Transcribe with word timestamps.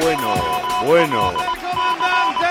Bueno, 0.00 0.34
bueno. 0.84 1.32
comandante. 1.32 2.46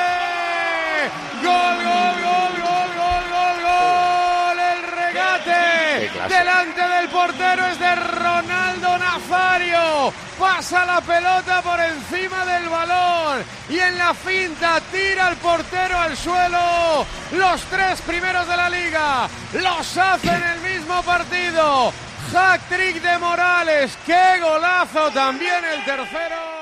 Gol, 1.43 1.75
gol, 1.83 2.15
gol, 2.23 2.53
gol, 2.63 2.91
gol, 2.97 3.25
gol, 3.31 3.57
gol. 3.63 4.59
El 4.59 4.81
regate 4.91 6.09
delante 6.29 6.81
del 6.81 7.09
portero 7.09 7.65
es 7.67 7.79
de 7.79 7.95
Ronaldo 7.95 8.97
Nazario. 8.97 10.13
Pasa 10.39 10.85
la 10.85 11.01
pelota 11.01 11.61
por 11.61 11.79
encima 11.81 12.45
del 12.45 12.69
balón 12.69 13.43
y 13.69 13.77
en 13.77 13.97
la 13.97 14.13
finta 14.13 14.79
tira 14.91 15.29
el 15.29 15.35
portero 15.37 15.99
al 15.99 16.15
suelo. 16.15 17.05
Los 17.33 17.61
tres 17.63 18.01
primeros 18.01 18.47
de 18.47 18.57
la 18.57 18.69
liga 18.69 19.27
los 19.53 19.97
hace 19.97 20.29
en 20.29 20.43
el 20.43 20.59
mismo 20.61 21.03
partido. 21.03 21.91
Hack 22.31 22.61
trick 22.69 23.01
de 23.01 23.17
Morales. 23.19 23.97
¡Qué 24.05 24.39
golazo! 24.39 25.11
También 25.11 25.63
el 25.65 25.83
tercero. 25.83 26.52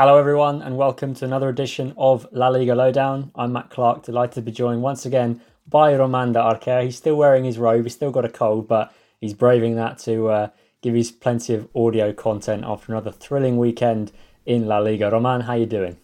Hello, 0.00 0.16
everyone, 0.16 0.62
and 0.62 0.78
welcome 0.78 1.12
to 1.12 1.26
another 1.26 1.50
edition 1.50 1.92
of 1.98 2.26
La 2.32 2.48
Liga 2.48 2.74
Lowdown. 2.74 3.30
I'm 3.34 3.52
Matt 3.52 3.68
Clark, 3.68 4.04
delighted 4.04 4.36
to 4.36 4.40
be 4.40 4.50
joined 4.50 4.80
once 4.80 5.04
again 5.04 5.42
by 5.68 5.94
Roman 5.94 6.32
de 6.32 6.38
Arquer. 6.38 6.84
He's 6.84 6.96
still 6.96 7.16
wearing 7.16 7.44
his 7.44 7.58
robe, 7.58 7.82
he's 7.82 7.96
still 7.96 8.10
got 8.10 8.24
a 8.24 8.30
cold, 8.30 8.66
but 8.66 8.94
he's 9.20 9.34
braving 9.34 9.76
that 9.76 9.98
to 9.98 10.28
uh, 10.28 10.48
give 10.80 10.94
us 10.94 11.10
plenty 11.10 11.52
of 11.52 11.68
audio 11.76 12.14
content 12.14 12.64
after 12.64 12.92
another 12.92 13.12
thrilling 13.12 13.58
weekend 13.58 14.10
in 14.46 14.64
La 14.64 14.78
Liga. 14.78 15.10
Roman, 15.10 15.42
how 15.42 15.52
you 15.52 15.66
doing? 15.66 15.98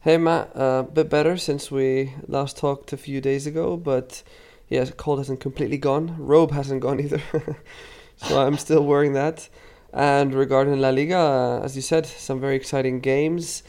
Hey 0.00 0.18
Matt, 0.18 0.50
a 0.54 0.58
uh, 0.60 0.82
bit 0.82 1.08
better 1.08 1.38
since 1.38 1.70
we 1.70 2.12
last 2.28 2.58
talked 2.58 2.92
a 2.92 2.98
few 2.98 3.22
days 3.22 3.46
ago, 3.46 3.78
but 3.78 4.22
yeah, 4.68 4.84
cold 4.98 5.18
hasn't 5.18 5.40
completely 5.40 5.78
gone. 5.78 6.14
Robe 6.18 6.50
hasn't 6.50 6.82
gone 6.82 7.00
either, 7.00 7.22
so 8.16 8.46
I'm 8.46 8.58
still 8.58 8.84
wearing 8.84 9.14
that. 9.14 9.48
And 9.94 10.34
regarding 10.34 10.80
La 10.80 10.90
Liga, 10.90 11.60
as 11.62 11.76
you 11.76 11.82
said, 11.82 12.04
some 12.04 12.40
very 12.40 12.56
exciting 12.56 12.98
games. 12.98 13.62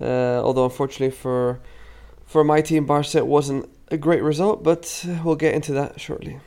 Uh, 0.00 0.40
although 0.44 0.66
unfortunately 0.66 1.10
for 1.10 1.58
for 2.26 2.44
my 2.44 2.60
team, 2.60 2.86
Barca, 2.86 3.18
it 3.18 3.26
wasn't 3.26 3.68
a 3.90 3.96
great 3.96 4.22
result, 4.22 4.62
but 4.62 5.04
we'll 5.24 5.34
get 5.34 5.54
into 5.54 5.72
that 5.72 6.00
shortly. 6.00 6.38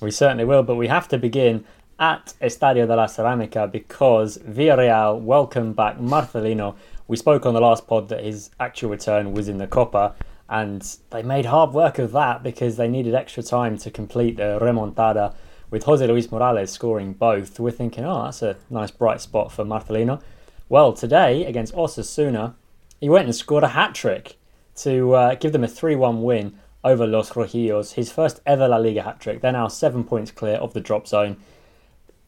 We 0.00 0.10
certainly 0.10 0.44
will, 0.44 0.62
but 0.62 0.74
we 0.74 0.88
have 0.88 1.08
to 1.08 1.16
begin 1.16 1.64
at 1.98 2.34
Estadio 2.42 2.86
de 2.86 2.96
la 2.96 3.06
Ceramica 3.06 3.70
because 3.70 4.38
Villarreal 4.38 5.20
welcome 5.20 5.72
back 5.72 5.98
Marcelino. 5.98 6.74
We 7.06 7.16
spoke 7.16 7.46
on 7.46 7.54
the 7.54 7.60
last 7.60 7.86
pod 7.86 8.08
that 8.08 8.24
his 8.24 8.50
actual 8.58 8.90
return 8.90 9.32
was 9.32 9.48
in 9.48 9.58
the 9.58 9.66
Copa, 9.66 10.14
and 10.48 10.96
they 11.10 11.22
made 11.22 11.46
hard 11.46 11.72
work 11.72 11.98
of 11.98 12.12
that 12.12 12.42
because 12.42 12.76
they 12.76 12.88
needed 12.88 13.14
extra 13.14 13.42
time 13.42 13.78
to 13.78 13.90
complete 13.90 14.36
the 14.36 14.58
remontada. 14.60 15.34
With 15.70 15.84
Jose 15.84 16.04
Luis 16.04 16.32
Morales 16.32 16.72
scoring 16.72 17.12
both, 17.12 17.60
we're 17.60 17.70
thinking, 17.70 18.04
oh, 18.04 18.24
that's 18.24 18.42
a 18.42 18.56
nice 18.70 18.90
bright 18.90 19.20
spot 19.20 19.52
for 19.52 19.64
Marcelino. 19.64 20.20
Well, 20.68 20.92
today 20.92 21.44
against 21.44 21.74
Osasuna, 21.74 22.54
he 23.00 23.08
went 23.08 23.26
and 23.26 23.34
scored 23.36 23.62
a 23.62 23.68
hat 23.68 23.94
trick 23.94 24.36
to 24.76 25.14
uh, 25.14 25.34
give 25.36 25.52
them 25.52 25.62
a 25.62 25.68
3 25.68 25.94
1 25.94 26.22
win 26.22 26.58
over 26.82 27.06
Los 27.06 27.30
Rojillos. 27.30 27.92
His 27.92 28.10
first 28.10 28.40
ever 28.44 28.66
La 28.66 28.78
Liga 28.78 29.02
hat 29.02 29.20
trick. 29.20 29.42
They're 29.42 29.52
now 29.52 29.68
seven 29.68 30.02
points 30.02 30.32
clear 30.32 30.56
of 30.56 30.74
the 30.74 30.80
drop 30.80 31.06
zone. 31.06 31.36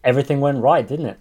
Everything 0.04 0.40
went 0.40 0.62
right, 0.62 0.86
didn't 0.86 1.06
it? 1.06 1.18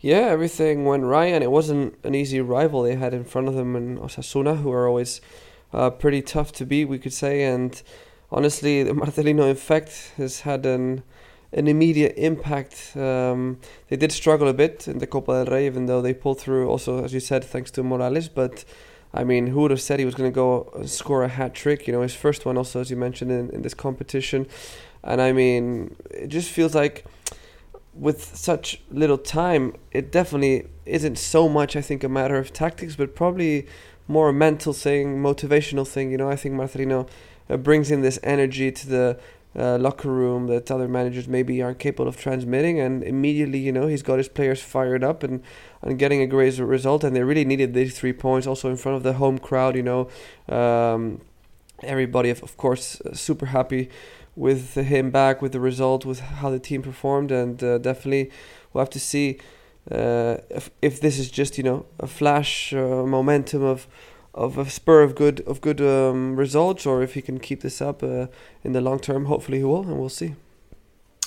Yeah, 0.00 0.26
everything 0.28 0.84
went 0.84 1.04
right, 1.04 1.32
and 1.32 1.42
it 1.42 1.50
wasn't 1.50 1.96
an 2.04 2.14
easy 2.14 2.42
rival 2.42 2.82
they 2.82 2.96
had 2.96 3.14
in 3.14 3.24
front 3.24 3.48
of 3.48 3.54
them 3.54 3.74
in 3.74 3.96
Osasuna, 3.96 4.60
who 4.60 4.70
are 4.70 4.86
always 4.86 5.22
uh, 5.72 5.88
pretty 5.88 6.20
tough 6.20 6.52
to 6.52 6.66
beat, 6.66 6.86
we 6.86 6.98
could 6.98 7.14
say. 7.14 7.44
And 7.44 7.80
honestly, 8.30 8.82
the 8.82 8.92
Marcelino 8.92 9.50
effect 9.50 10.12
has 10.18 10.40
had 10.40 10.66
an 10.66 11.04
an 11.52 11.68
immediate 11.68 12.14
impact. 12.16 12.96
Um, 12.96 13.58
they 13.88 13.96
did 13.96 14.12
struggle 14.12 14.48
a 14.48 14.54
bit 14.54 14.88
in 14.88 14.98
the 14.98 15.06
Copa 15.06 15.44
del 15.44 15.52
Rey, 15.54 15.66
even 15.66 15.86
though 15.86 16.00
they 16.00 16.14
pulled 16.14 16.40
through. 16.40 16.68
Also, 16.68 17.04
as 17.04 17.12
you 17.12 17.20
said, 17.20 17.44
thanks 17.44 17.70
to 17.72 17.82
Morales. 17.82 18.28
But 18.28 18.64
I 19.12 19.24
mean, 19.24 19.48
who 19.48 19.60
would 19.60 19.70
have 19.70 19.80
said 19.80 19.98
he 19.98 20.04
was 20.04 20.14
going 20.14 20.30
to 20.30 20.34
go 20.34 20.82
score 20.86 21.22
a 21.22 21.28
hat 21.28 21.54
trick? 21.54 21.86
You 21.86 21.92
know, 21.92 22.02
his 22.02 22.14
first 22.14 22.46
one, 22.46 22.56
also 22.56 22.80
as 22.80 22.90
you 22.90 22.96
mentioned 22.96 23.30
in, 23.30 23.50
in 23.50 23.62
this 23.62 23.74
competition. 23.74 24.46
And 25.04 25.20
I 25.20 25.32
mean, 25.32 25.96
it 26.10 26.28
just 26.28 26.50
feels 26.50 26.74
like 26.74 27.04
with 27.94 28.36
such 28.36 28.80
little 28.90 29.18
time, 29.18 29.74
it 29.90 30.10
definitely 30.10 30.68
isn't 30.86 31.18
so 31.18 31.48
much, 31.48 31.76
I 31.76 31.82
think, 31.82 32.02
a 32.02 32.08
matter 32.08 32.36
of 32.36 32.52
tactics, 32.52 32.96
but 32.96 33.14
probably 33.14 33.66
more 34.08 34.30
a 34.30 34.32
mental 34.32 34.72
thing, 34.72 35.18
motivational 35.22 35.86
thing. 35.86 36.10
You 36.10 36.18
know, 36.18 36.30
I 36.30 36.36
think 36.36 36.54
Marcelino 36.54 37.08
uh, 37.50 37.56
brings 37.56 37.90
in 37.90 38.00
this 38.00 38.18
energy 38.22 38.72
to 38.72 38.88
the 38.88 39.18
uh, 39.56 39.78
locker 39.78 40.10
room 40.10 40.46
that 40.46 40.70
other 40.70 40.88
managers 40.88 41.28
maybe 41.28 41.62
aren't 41.62 41.78
capable 41.78 42.08
of 42.08 42.16
transmitting, 42.16 42.80
and 42.80 43.02
immediately, 43.02 43.58
you 43.58 43.72
know, 43.72 43.86
he's 43.86 44.02
got 44.02 44.18
his 44.18 44.28
players 44.28 44.62
fired 44.62 45.04
up 45.04 45.22
and, 45.22 45.42
and 45.82 45.98
getting 45.98 46.20
a 46.20 46.26
great 46.26 46.58
result, 46.58 47.04
and 47.04 47.14
they 47.14 47.22
really 47.22 47.44
needed 47.44 47.74
these 47.74 47.98
three 47.98 48.12
points 48.12 48.46
also 48.46 48.70
in 48.70 48.76
front 48.76 48.96
of 48.96 49.02
the 49.02 49.14
home 49.14 49.38
crowd, 49.38 49.76
you 49.76 49.82
know. 49.82 50.08
Um, 50.48 51.20
everybody, 51.82 52.30
of, 52.30 52.42
of 52.42 52.56
course, 52.56 53.00
uh, 53.02 53.14
super 53.14 53.46
happy 53.46 53.90
with 54.34 54.74
him 54.74 55.10
back, 55.10 55.42
with 55.42 55.52
the 55.52 55.60
result, 55.60 56.06
with 56.06 56.20
how 56.20 56.50
the 56.50 56.58
team 56.58 56.82
performed, 56.82 57.30
and 57.30 57.62
uh, 57.62 57.78
definitely 57.78 58.30
we'll 58.72 58.82
have 58.82 58.90
to 58.90 59.00
see 59.00 59.38
uh, 59.90 60.36
if 60.48 60.70
if 60.80 61.00
this 61.00 61.18
is 61.18 61.30
just 61.30 61.58
you 61.58 61.64
know 61.64 61.84
a 61.98 62.06
flash 62.06 62.72
uh, 62.72 63.04
momentum 63.04 63.62
of 63.62 63.88
of 64.34 64.56
a 64.56 64.68
spur 64.68 65.02
of 65.02 65.14
good 65.14 65.40
of 65.40 65.60
good 65.60 65.80
um, 65.80 66.36
results, 66.36 66.86
or 66.86 67.02
if 67.02 67.14
he 67.14 67.22
can 67.22 67.38
keep 67.38 67.60
this 67.60 67.80
up 67.82 68.02
uh, 68.02 68.26
in 68.64 68.72
the 68.72 68.80
long 68.80 68.98
term. 68.98 69.26
Hopefully, 69.26 69.58
he 69.58 69.64
will, 69.64 69.82
and 69.82 69.98
we'll 69.98 70.08
see. 70.08 70.34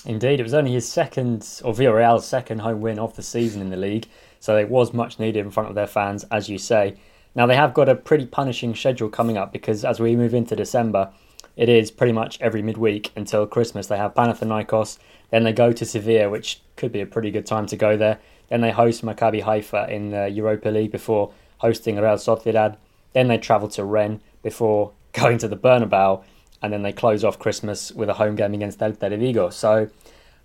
Indeed, 0.06 0.40
it 0.40 0.44
was 0.44 0.54
only 0.54 0.74
his 0.74 0.88
second, 0.88 1.62
or 1.64 1.74
Villarreal's 1.74 2.26
second 2.26 2.60
home 2.60 2.82
win 2.82 3.00
of 3.00 3.16
the 3.16 3.24
season 3.24 3.62
in 3.62 3.70
the 3.70 3.78
league, 3.78 4.06
so 4.40 4.56
it 4.56 4.70
was 4.70 4.94
much 4.94 5.20
needed 5.20 5.40
in 5.40 5.52
front 5.52 5.70
of 5.70 5.76
their 5.76 5.88
fans, 5.88 6.24
as 6.32 6.48
you 6.48 6.60
say. 6.60 6.96
Now 7.34 7.48
they 7.48 7.56
have 7.56 7.74
got 7.74 7.90
a 7.90 7.96
pretty 7.96 8.26
punishing 8.28 8.76
schedule 8.76 9.10
coming 9.10 9.36
up 9.38 9.52
because 9.52 9.84
as 9.84 10.00
we 10.00 10.16
move 10.16 10.34
into 10.34 10.56
December, 10.56 11.12
it 11.58 11.70
is 11.70 11.92
pretty 11.92 12.14
much 12.14 12.40
every 12.40 12.62
midweek 12.62 13.12
until 13.16 13.48
Christmas. 13.48 13.88
They 13.88 13.98
have 13.98 14.14
Panathinaikos, 14.14 15.00
then 15.32 15.44
they 15.44 15.54
go 15.54 15.72
to 15.72 15.86
Sevilla, 15.86 16.30
which 16.30 16.62
could 16.76 16.92
be 16.92 17.02
a 17.02 17.06
pretty 17.06 17.32
good 17.32 17.46
time 17.46 17.66
to 17.68 17.76
go 17.76 17.98
there. 17.98 18.20
Then 18.50 18.62
they 18.62 18.72
host 18.72 19.04
Maccabi 19.04 19.42
Haifa 19.42 19.90
in 19.90 20.12
the 20.12 20.30
Europa 20.30 20.70
League 20.70 20.92
before 20.92 21.34
hosting 21.58 21.96
Real 21.96 22.16
Sociedad. 22.16 22.78
Then 23.16 23.30
they 23.30 23.38
travel 23.38 23.70
to 23.70 23.84
Rennes 23.86 24.20
before 24.44 24.92
going 25.14 25.38
to 25.38 25.48
the 25.48 25.56
Bernabeu, 25.56 26.22
and 26.62 26.74
then 26.74 26.84
they 26.84 26.92
close 26.92 27.24
off 27.24 27.40
Christmas 27.40 27.94
with 27.94 28.10
a 28.10 28.14
home 28.16 28.36
game 28.36 28.54
against 28.54 28.78
Celta 28.78 29.10
de 29.10 29.18
Vigo. 29.18 29.50
So 29.50 29.90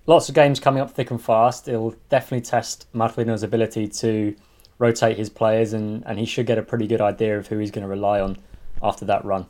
lots 0.07 0.29
of 0.29 0.37
games 0.37 0.61
coming 0.61 0.81
up 0.81 0.93
thick 0.93 1.11
and 1.11 1.21
fast. 1.21 1.67
It'll 1.67 1.97
definitely 2.11 2.43
test 2.43 2.87
Marcelino's 2.95 3.43
ability 3.43 3.89
to 3.89 4.37
rotate 4.79 5.17
his 5.17 5.29
players, 5.29 5.73
and, 5.73 6.05
and 6.07 6.21
he 6.21 6.25
should 6.25 6.47
get 6.47 6.59
a 6.59 6.63
pretty 6.63 6.87
good 6.87 7.01
idea 7.01 7.37
of 7.37 7.49
who 7.49 7.59
he's 7.59 7.73
going 7.73 7.83
to 7.83 7.89
rely 7.89 8.21
on 8.21 8.39
after 8.81 9.05
that 9.05 9.25
run. 9.25 9.47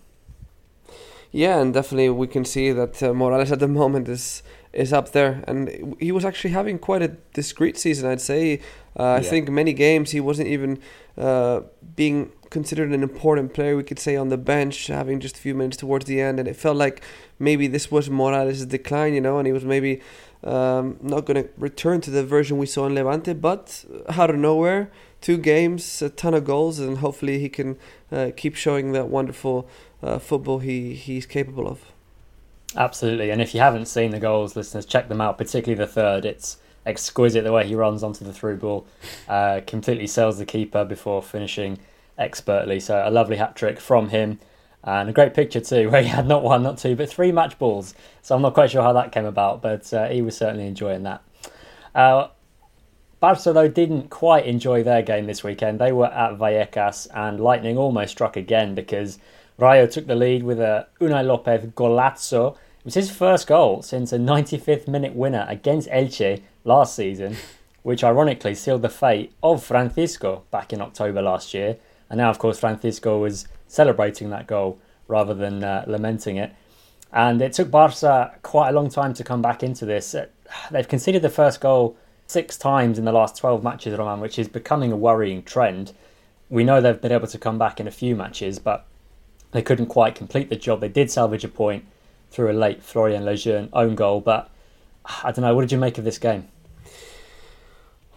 Yeah, 1.31 1.61
and 1.61 1.75
definitely 1.75 2.09
we 2.09 2.27
can 2.27 2.47
see 2.47 2.73
that 2.73 3.03
uh, 3.03 3.13
Morales 3.13 3.53
at 3.53 3.59
the 3.59 3.69
moment 3.69 4.09
is 4.09 4.43
is 4.73 4.93
up 4.93 5.13
there, 5.13 5.43
and 5.47 5.97
he 5.99 6.13
was 6.13 6.25
actually 6.25 6.51
having 6.51 6.79
quite 6.79 7.03
a 7.03 7.09
discreet 7.35 7.77
season, 7.77 8.09
I'd 8.09 8.21
say. 8.21 8.61
Uh, 8.99 9.15
I 9.15 9.23
think 9.23 9.49
many 9.49 9.73
games 9.73 10.11
he 10.11 10.21
wasn't 10.21 10.49
even 10.49 10.81
uh, 11.17 11.63
being 11.97 12.33
considered 12.51 12.91
an 12.91 13.03
important 13.03 13.55
player. 13.55 13.77
We 13.77 13.83
could 13.83 13.99
say 13.99 14.17
on 14.17 14.29
the 14.29 14.37
bench, 14.37 14.87
having 14.89 15.21
just 15.21 15.37
a 15.37 15.41
few 15.41 15.55
minutes 15.55 15.77
towards 15.77 16.05
the 16.05 16.21
end, 16.21 16.39
and 16.39 16.49
it 16.49 16.55
felt 16.55 16.77
like 16.77 17.03
maybe 17.39 17.67
this 17.67 17.91
was 17.91 18.09
Morales' 18.11 18.65
decline, 18.67 19.15
you 19.15 19.21
know, 19.21 19.39
and 19.39 19.47
he 19.47 19.53
was 19.53 19.65
maybe 19.65 20.01
um, 20.45 20.99
not 21.03 21.25
going 21.25 21.43
to 21.43 21.49
return 21.57 22.01
to 22.03 22.11
the 22.11 22.25
version 22.25 22.59
we 22.59 22.67
saw 22.67 22.87
in 22.87 22.95
Levante. 22.95 23.33
But 23.35 23.85
out 24.09 24.31
of 24.31 24.37
nowhere, 24.37 24.91
two 25.21 25.37
games, 25.37 26.03
a 26.03 26.11
ton 26.11 26.35
of 26.35 26.45
goals, 26.45 26.79
and 26.79 26.99
hopefully 26.99 27.39
he 27.41 27.49
can 27.49 27.77
uh, 28.13 28.31
keep 28.37 28.55
showing 28.55 28.93
that 28.93 29.09
wonderful 29.09 29.69
uh, 30.03 30.19
football 30.19 30.61
he 30.61 30.95
he's 30.95 31.27
capable 31.27 31.67
of. 31.67 31.93
Absolutely, 32.77 33.31
and 33.31 33.43
if 33.43 33.55
you 33.55 33.61
haven't 33.61 33.87
seen 33.87 34.13
the 34.13 34.21
goals, 34.21 34.55
listeners, 34.55 34.87
check 34.87 35.09
them 35.09 35.21
out. 35.21 35.39
Particularly 35.39 35.79
the 35.85 35.91
third, 35.91 36.25
it's 36.25 36.59
exquisite 36.87 37.45
the 37.45 37.53
way 37.53 37.67
he 37.67 37.75
runs 37.75 38.03
onto 38.03 38.25
the 38.25 38.33
through 38.33 38.57
ball, 38.57 38.87
uh, 39.29 39.61
completely 39.67 40.07
sells 40.07 40.39
the 40.39 40.47
keeper 40.47 40.85
before 40.85 41.23
finishing 41.23 41.79
expertly. 42.17 42.79
So 42.81 43.03
a 43.05 43.11
lovely 43.11 43.37
hat 43.37 43.57
trick 43.57 43.81
from 43.81 44.11
him, 44.11 44.39
and 44.85 45.09
a 45.09 45.13
great 45.13 45.35
picture 45.35 45.61
too, 45.61 45.91
where 45.91 46.03
he 46.03 46.09
had 46.09 46.27
not 46.27 46.43
one, 46.43 46.63
not 46.63 46.79
two, 46.79 46.95
but 46.95 47.11
three 47.11 47.33
match 47.33 47.59
balls. 47.59 47.95
So 48.23 48.37
I'm 48.37 48.43
not 48.43 48.55
quite 48.55 48.71
sure 48.71 48.83
how 48.83 48.93
that 48.93 49.13
came 49.13 49.27
about, 49.27 49.63
but 49.63 49.93
uh, 49.93 50.09
he 50.09 50.23
was 50.23 50.37
certainly 50.37 50.67
enjoying 50.67 51.03
that. 51.03 51.23
Uh, 51.95 52.29
Barca 53.19 53.53
though 53.53 53.69
didn't 53.69 54.09
quite 54.09 54.47
enjoy 54.47 54.83
their 54.83 55.03
game 55.03 55.27
this 55.27 55.45
weekend. 55.45 55.79
They 55.79 55.93
were 55.93 56.07
at 56.07 56.39
Vallecas, 56.39 57.07
and 57.15 57.39
lightning 57.39 57.77
almost 57.77 58.13
struck 58.13 58.37
again 58.37 58.75
because 58.75 59.19
Rayo 59.61 59.87
took 59.87 60.07
the 60.07 60.15
lead 60.15 60.43
with 60.43 60.59
a 60.59 60.87
Unai 61.01 61.25
Lopez 61.25 61.67
golazo. 61.75 62.53
It 62.55 62.85
was 62.85 62.95
his 62.95 63.11
first 63.11 63.47
goal 63.47 63.83
since 63.83 64.13
a 64.13 64.19
95th 64.19 64.89
minute 64.89 65.15
winner 65.15 65.45
against 65.49 65.89
Elche 65.91 66.43
last 66.65 66.97
season, 66.97 67.37
which 67.83 68.03
ironically 68.03 68.55
sealed 68.55 68.83
the 68.83 68.89
fate 68.89 69.35
of 69.43 69.63
Francisco 69.63 70.45
back 70.51 70.73
in 70.73 70.81
October 70.81 71.21
last 71.21 71.53
year. 71.53 71.77
And 72.09 72.19
now, 72.19 72.31
of 72.31 72.39
course, 72.39 72.59
Francisco 72.59 73.19
was 73.19 73.47
celebrating 73.69 74.31
that 74.31 74.47
goal 74.47 74.79
rather 75.09 75.35
than 75.35 75.63
uh, 75.63 75.85
lamenting 75.87 76.37
it. 76.37 76.55
And 77.13 77.43
it 77.43 77.53
took 77.53 77.71
Barca 77.71 78.39
quite 78.43 78.71
a 78.71 78.73
long 78.73 78.89
time 78.89 79.13
to 79.15 79.25
come 79.25 79.43
back 79.43 79.63
into 79.63 79.85
this. 79.85 80.15
Uh, 80.15 80.27
They've 80.71 80.89
conceded 80.89 81.23
the 81.23 81.29
first 81.29 81.61
goal 81.61 81.97
six 82.27 82.57
times 82.57 82.99
in 82.99 83.05
the 83.05 83.13
last 83.13 83.37
12 83.37 83.63
matches, 83.63 83.99
Roman, 83.99 84.21
which 84.21 84.39
is 84.39 84.49
becoming 84.49 84.91
a 84.91 84.97
worrying 84.97 85.43
trend. 85.43 85.93
We 86.49 86.65
know 86.65 86.81
they've 86.81 87.01
been 87.01 87.13
able 87.13 87.27
to 87.29 87.39
come 87.39 87.59
back 87.59 87.79
in 87.79 87.87
a 87.87 87.93
few 87.93 88.17
matches, 88.17 88.59
but 88.59 88.87
they 89.53 89.63
couldn't 89.63 89.87
quite 89.87 90.15
complete 90.15 90.49
the 90.49 90.57
job. 90.57 90.81
They 90.81 90.89
did 90.89 91.11
salvage 91.11 91.45
a 91.45 91.49
point 91.49 91.85
through 92.31 92.51
a 92.51 92.55
late 92.55 92.83
Florian 92.83 93.25
Lejeune 93.25 93.69
own 93.73 93.95
goal, 93.95 94.21
but 94.21 94.51
I 95.23 95.33
don't 95.33 95.43
know. 95.43 95.55
What 95.55 95.63
did 95.63 95.73
you 95.73 95.79
make 95.79 95.99
of 95.99 96.05
this 96.05 96.19
game? 96.19 96.49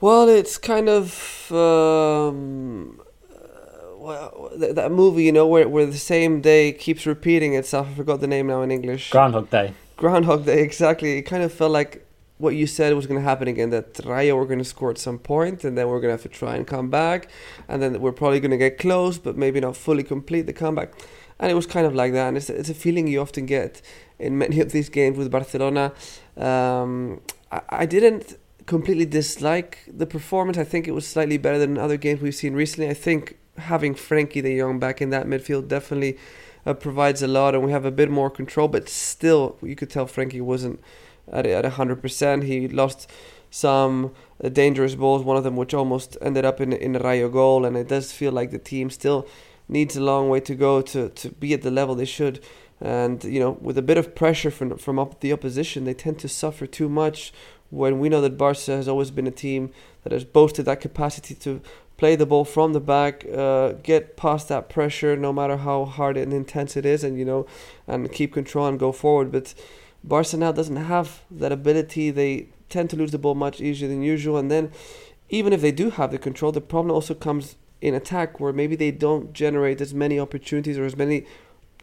Well, 0.02 0.28
it's 0.28 0.58
kind 0.58 0.90
of 0.90 1.52
um, 1.52 3.02
uh, 3.32 3.88
well 3.96 4.52
that 4.58 4.92
movie, 4.92 5.24
you 5.24 5.32
know, 5.32 5.48
where 5.48 5.68
where 5.68 5.86
the 5.86 5.98
same 5.98 6.42
day 6.42 6.72
keeps 6.74 7.06
repeating 7.06 7.54
itself. 7.56 7.88
I 7.92 7.94
forgot 7.96 8.20
the 8.20 8.28
name 8.28 8.48
now 8.48 8.62
in 8.62 8.72
English. 8.72 9.10
Groundhog 9.12 9.50
Day. 9.50 9.74
Groundhog 9.96 10.46
Day, 10.46 10.62
exactly. 10.62 11.18
It 11.18 11.24
kind 11.24 11.42
of 11.42 11.54
felt 11.54 11.72
like 11.72 12.06
what 12.38 12.56
you 12.56 12.68
said 12.68 12.94
was 12.94 13.08
going 13.08 13.20
to 13.20 13.24
happen 13.24 13.48
again. 13.48 13.70
That 13.70 14.02
Rayo 14.04 14.36
were 14.36 14.46
going 14.46 14.60
to 14.60 14.66
score 14.66 14.92
at 14.92 14.98
some 14.98 15.20
point, 15.20 15.64
and 15.64 15.78
then 15.78 15.88
we're 15.88 16.02
going 16.02 16.10
to 16.10 16.22
have 16.22 16.24
to 16.24 16.38
try 16.38 16.56
and 16.58 16.68
come 16.68 16.90
back, 16.90 17.30
and 17.70 17.82
then 17.82 18.02
we're 18.02 18.12
probably 18.12 18.42
going 18.42 18.52
to 18.52 18.58
get 18.58 18.78
close, 18.78 19.18
but 19.18 19.38
maybe 19.38 19.62
not 19.62 19.78
fully 19.78 20.04
complete 20.04 20.42
the 20.44 20.54
comeback. 20.54 20.94
And 21.40 21.52
it 21.52 21.56
was 21.56 21.66
kind 21.66 21.86
of 21.86 21.94
like 21.94 22.14
that. 22.14 22.28
And 22.28 22.38
it's 22.38 22.50
it's 22.50 22.70
a 22.70 22.74
feeling 22.74 23.08
you 23.08 23.22
often 23.22 23.46
get 23.46 23.82
in 24.20 24.38
many 24.38 24.60
of 24.60 24.72
these 24.72 24.90
games 24.90 25.18
with 25.18 25.32
Barcelona. 25.32 25.92
Um, 26.38 27.22
I, 27.52 27.62
I 27.70 27.86
didn't 27.86 28.38
completely 28.66 29.06
dislike 29.06 29.80
the 29.88 30.06
performance. 30.06 30.58
I 30.58 30.64
think 30.64 30.88
it 30.88 30.92
was 30.92 31.06
slightly 31.08 31.38
better 31.38 31.60
than 31.60 31.78
other 31.78 31.98
games 31.98 32.22
we've 32.22 32.36
seen 32.36 32.54
recently. 32.54 32.90
I 32.90 32.94
think 32.94 33.38
having 33.58 33.94
Frenkie 33.94 34.42
de 34.42 34.58
Jong 34.58 34.80
back 34.80 35.02
in 35.02 35.10
that 35.10 35.28
midfield 35.28 35.68
definitely 35.68 36.18
uh, 36.66 36.74
provides 36.74 37.22
a 37.22 37.28
lot, 37.28 37.54
and 37.56 37.64
we 37.64 37.72
have 37.72 37.86
a 37.86 37.92
bit 37.92 38.10
more 38.10 38.30
control. 38.30 38.68
But 38.68 38.90
still, 38.90 39.58
you 39.62 39.76
could 39.76 39.90
tell 39.90 40.06
Frenkie 40.06 40.42
wasn't 40.42 40.80
at 41.32 41.46
at 41.46 41.66
hundred 41.66 42.02
percent. 42.02 42.44
He 42.44 42.68
lost 42.68 43.10
some 43.50 44.14
uh, 44.44 44.50
dangerous 44.50 44.96
balls. 44.96 45.24
One 45.24 45.38
of 45.38 45.44
them, 45.44 45.56
which 45.56 45.74
almost 45.74 46.18
ended 46.22 46.46
up 46.46 46.62
in 46.62 46.74
in 46.74 46.96
a 46.96 47.00
Rayo 47.00 47.30
goal, 47.30 47.66
and 47.66 47.76
it 47.76 47.88
does 47.88 48.12
feel 48.12 48.32
like 48.32 48.52
the 48.52 48.60
team 48.60 48.90
still 48.90 49.28
needs 49.68 49.96
a 49.96 50.02
long 50.02 50.30
way 50.30 50.40
to 50.42 50.56
go 50.56 50.82
to 50.82 51.10
to 51.10 51.30
be 51.30 51.54
at 51.54 51.62
the 51.62 51.72
level 51.72 51.96
they 51.96 52.06
should. 52.06 52.44
And 52.82 53.24
you 53.24 53.40
know, 53.40 53.58
with 53.62 53.78
a 53.78 53.82
bit 53.82 53.98
of 53.98 54.16
pressure 54.16 54.52
from 54.52 54.78
from 54.78 55.00
up 55.00 55.20
the 55.22 55.34
opposition, 55.34 55.86
they 55.86 55.94
tend 55.94 56.20
to 56.20 56.28
suffer 56.28 56.68
too 56.68 56.90
much. 56.90 57.34
When 57.70 58.00
we 58.00 58.10
know 58.10 58.22
that 58.22 58.38
Barca 58.38 58.76
has 58.76 58.88
always 58.88 59.10
been 59.10 59.26
a 59.26 59.32
team 59.32 59.72
that 60.04 60.14
has 60.14 60.24
boasted 60.24 60.66
that 60.66 60.80
capacity 60.80 61.34
to 61.36 61.60
play 61.98 62.16
the 62.16 62.26
ball 62.26 62.46
from 62.46 62.74
the 62.74 62.80
back, 62.80 63.26
uh, 63.34 63.72
get 63.84 64.16
past 64.18 64.48
that 64.50 64.70
pressure, 64.70 65.16
no 65.16 65.34
matter 65.34 65.58
how 65.58 65.86
hard 65.86 66.18
and 66.18 66.34
intense 66.34 66.76
it 66.78 66.86
is, 66.86 67.04
and 67.04 67.18
you 67.18 67.26
know, 67.26 67.48
and 67.88 68.12
keep 68.12 68.34
control 68.34 68.68
and 68.68 68.80
go 68.80 68.92
forward. 68.92 69.32
But 69.32 69.56
Barca 70.04 70.38
now 70.38 70.52
doesn't 70.52 70.76
have 70.76 71.22
that 71.32 71.52
ability. 71.52 72.12
They 72.12 72.50
tend 72.70 72.90
to 72.92 72.96
lose 72.96 73.12
the 73.12 73.18
ball 73.18 73.36
much 73.36 73.62
easier 73.62 73.88
than 73.88 74.04
usual, 74.04 74.38
and 74.38 74.52
then 74.52 74.72
even 75.30 75.54
if 75.54 75.62
they 75.62 75.72
do 75.72 75.90
have 75.92 76.12
the 76.12 76.20
control, 76.20 76.52
the 76.52 76.62
problem 76.62 76.92
also 76.92 77.16
comes 77.16 77.56
in 77.84 77.94
attack, 77.94 78.40
where 78.40 78.54
maybe 78.54 78.78
they 78.78 78.92
don't 78.92 79.34
generate 79.34 79.82
as 79.82 79.94
many 79.94 80.18
opportunities 80.18 80.78
or 80.78 80.86
as 80.86 80.96
many 80.96 81.26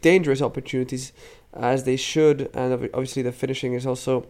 dangerous 0.01 0.41
opportunities 0.41 1.13
as 1.53 1.83
they 1.83 1.95
should, 1.95 2.49
and 2.55 2.73
obviously 2.93 3.21
the 3.21 3.31
finishing 3.31 3.73
has 3.73 3.85
also 3.85 4.25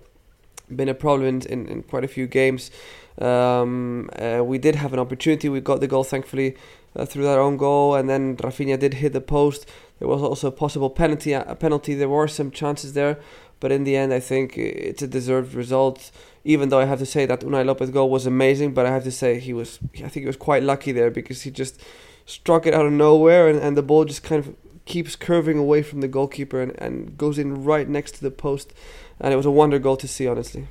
been 0.76 0.90
a 0.90 0.94
problem 0.94 1.42
in, 1.50 1.66
in, 1.68 1.84
quite 1.84 2.04
a 2.04 2.10
few 2.10 2.28
games. 2.28 2.72
Um, 3.20 4.10
uh, 4.20 4.42
we 4.44 4.58
did 4.58 4.76
have 4.76 4.92
an 4.92 5.00
opportunity. 5.00 5.48
We 5.48 5.62
got 5.62 5.80
the 5.80 5.88
goal, 5.88 6.04
thankfully, 6.04 6.58
uh, 6.94 7.06
through 7.06 7.28
our 7.28 7.40
own 7.40 7.56
goal, 7.56 7.96
and 7.96 8.10
then 8.10 8.36
Rafinha 8.36 8.78
did 8.78 8.96
hit 8.96 9.14
the 9.14 9.22
post. 9.22 9.66
There 10.00 10.10
was 10.10 10.22
also 10.22 10.50
a 10.50 10.52
possible 10.52 10.90
penalty. 10.90 11.32
A 11.32 11.56
penalty. 11.56 11.94
There 11.94 12.10
were 12.10 12.28
some 12.28 12.52
chances 12.52 12.94
there, 12.94 13.18
but 13.62 13.72
in 13.72 13.86
the 13.86 13.96
end, 13.96 14.14
I 14.14 14.20
think 14.20 14.58
it's 14.58 15.02
a 15.02 15.08
deserved 15.08 15.54
result. 15.54 16.12
Even 16.44 16.70
though 16.70 16.80
I 16.80 16.86
have 16.86 17.00
to 17.00 17.06
say 17.06 17.28
that 17.28 17.42
Unai 17.42 17.64
Lopez 17.64 17.92
goal 17.92 18.10
was 18.10 18.26
amazing, 18.26 18.74
but 18.74 18.86
I 18.86 18.90
have 18.92 19.04
to 19.06 19.12
say 19.12 19.40
he 19.40 19.54
was. 19.54 19.80
I 19.96 20.10
think 20.10 20.24
he 20.24 20.26
was 20.26 20.36
quite 20.36 20.64
lucky 20.64 20.92
there 20.92 21.12
because 21.12 21.44
he 21.44 21.52
just 21.52 21.80
struck 22.26 22.66
it 22.66 22.74
out 22.74 22.86
of 22.86 22.92
nowhere, 22.92 23.48
and, 23.48 23.60
and 23.60 23.78
the 23.78 23.84
ball 23.84 24.04
just 24.04 24.24
kind 24.24 24.44
of 24.44 24.56
keeps 24.86 25.16
curving 25.16 25.60
away 25.60 25.84
from 25.84 26.02
the 26.02 26.08
goalkeeper 26.08 26.60
and, 26.60 26.72
and 26.80 27.18
goes 27.18 27.38
in 27.38 27.64
right 27.64 27.88
next 27.88 28.16
to 28.16 28.22
the 28.22 28.32
post. 28.32 28.74
And 29.20 29.32
it 29.32 29.38
was 29.38 29.46
a 29.46 29.52
wonder 29.52 29.78
goal 29.78 29.98
to 29.98 30.08
see, 30.08 30.28
honestly. 30.28 30.68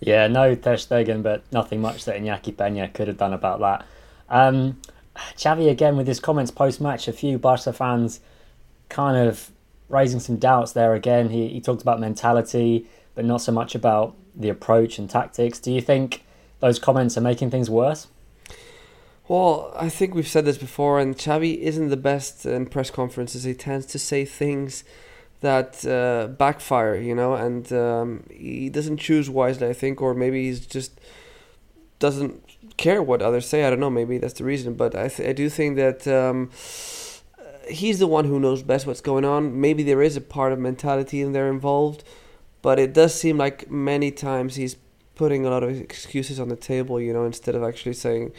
Yeah, 0.00 0.26
no 0.26 0.54
Ter 0.56 0.74
Stegen, 0.74 1.22
but 1.22 1.44
nothing 1.52 1.80
much 1.80 2.04
that 2.04 2.20
Iñaki 2.20 2.54
Peña 2.54 2.92
could 2.92 3.06
have 3.06 3.16
done 3.16 3.32
about 3.32 3.60
that. 3.60 3.86
Um, 4.28 4.80
Xavi 5.36 5.70
again 5.70 5.96
with 5.96 6.08
his 6.08 6.18
comments 6.18 6.50
post 6.50 6.80
match. 6.80 7.06
A 7.06 7.12
few 7.12 7.38
Barca 7.38 7.72
fans 7.72 8.20
kind 8.88 9.16
of 9.16 9.50
raising 9.94 10.20
some 10.20 10.36
doubts 10.36 10.72
there 10.72 10.94
again. 10.94 11.30
He 11.30 11.48
he 11.48 11.60
talked 11.60 11.82
about 11.82 12.00
mentality, 12.00 12.86
but 13.14 13.24
not 13.24 13.40
so 13.40 13.52
much 13.52 13.74
about 13.74 14.16
the 14.34 14.48
approach 14.48 14.98
and 14.98 15.08
tactics. 15.08 15.58
Do 15.58 15.72
you 15.72 15.80
think 15.80 16.24
those 16.60 16.78
comments 16.78 17.16
are 17.16 17.22
making 17.22 17.50
things 17.50 17.70
worse? 17.70 18.08
Well, 19.26 19.72
I 19.74 19.88
think 19.88 20.14
we've 20.14 20.28
said 20.28 20.44
this 20.44 20.58
before, 20.58 21.00
and 21.00 21.16
Xavi 21.16 21.56
isn't 21.58 21.88
the 21.88 21.96
best 21.96 22.44
in 22.44 22.66
press 22.66 22.90
conferences. 22.90 23.44
He 23.44 23.54
tends 23.54 23.86
to 23.86 23.98
say 23.98 24.26
things 24.26 24.84
that 25.40 25.86
uh, 25.86 26.28
backfire, 26.28 26.96
you 26.96 27.14
know, 27.14 27.34
and 27.34 27.72
um, 27.72 28.24
he 28.30 28.68
doesn't 28.68 28.98
choose 28.98 29.30
wisely, 29.30 29.68
I 29.68 29.72
think, 29.72 30.02
or 30.02 30.12
maybe 30.14 30.44
he's 30.44 30.66
just 30.66 31.00
doesn't 32.00 32.42
care 32.76 33.02
what 33.02 33.22
others 33.22 33.46
say. 33.46 33.64
I 33.64 33.70
don't 33.70 33.80
know. 33.80 33.88
Maybe 33.88 34.18
that's 34.18 34.34
the 34.34 34.44
reason, 34.44 34.74
but 34.74 34.94
I 34.94 35.08
th- 35.08 35.28
I 35.28 35.32
do 35.32 35.48
think 35.48 35.76
that. 35.76 36.06
Um, 36.06 36.50
he's 37.68 37.98
the 37.98 38.06
one 38.06 38.24
who 38.24 38.38
knows 38.40 38.62
best 38.62 38.86
what's 38.86 39.00
going 39.00 39.24
on. 39.24 39.60
Maybe 39.60 39.82
there 39.82 40.02
is 40.02 40.16
a 40.16 40.20
part 40.20 40.52
of 40.52 40.58
mentality 40.58 41.20
in 41.20 41.32
there 41.32 41.48
involved, 41.48 42.04
but 42.62 42.78
it 42.78 42.92
does 42.92 43.14
seem 43.14 43.38
like 43.38 43.70
many 43.70 44.10
times 44.10 44.56
he's 44.56 44.76
putting 45.14 45.46
a 45.46 45.50
lot 45.50 45.62
of 45.62 45.80
excuses 45.80 46.40
on 46.40 46.48
the 46.48 46.56
table, 46.56 47.00
you 47.00 47.12
know, 47.12 47.24
instead 47.24 47.54
of 47.54 47.62
actually 47.62 47.92
saying, 47.92 48.32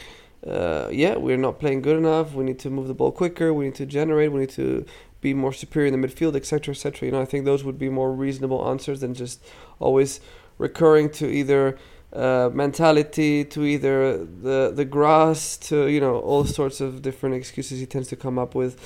uh, 0.46 0.88
yeah, 0.92 1.16
we're 1.16 1.36
not 1.36 1.58
playing 1.58 1.82
good 1.82 1.96
enough. 1.96 2.34
We 2.34 2.44
need 2.44 2.58
to 2.60 2.70
move 2.70 2.88
the 2.88 2.94
ball 2.94 3.12
quicker. 3.12 3.52
We 3.52 3.66
need 3.66 3.74
to 3.76 3.86
generate. 3.86 4.32
We 4.32 4.40
need 4.40 4.50
to 4.50 4.84
be 5.20 5.34
more 5.34 5.52
superior 5.52 5.92
in 5.92 6.00
the 6.00 6.06
midfield, 6.06 6.36
etc., 6.36 6.72
etc. 6.72 7.06
You 7.06 7.12
know, 7.12 7.20
I 7.20 7.24
think 7.24 7.44
those 7.44 7.64
would 7.64 7.78
be 7.78 7.88
more 7.88 8.12
reasonable 8.12 8.68
answers 8.68 9.00
than 9.00 9.14
just 9.14 9.42
always 9.78 10.20
recurring 10.58 11.10
to 11.10 11.26
either 11.26 11.76
uh, 12.12 12.50
mentality, 12.52 13.44
to 13.44 13.64
either 13.64 14.24
the 14.24 14.72
the 14.74 14.84
grass, 14.84 15.56
to 15.68 15.86
you 15.88 16.00
know 16.00 16.18
all 16.18 16.44
sorts 16.44 16.80
of 16.80 17.02
different 17.02 17.34
excuses 17.34 17.80
he 17.80 17.86
tends 17.86 18.08
to 18.08 18.16
come 18.16 18.38
up 18.38 18.54
with. 18.54 18.78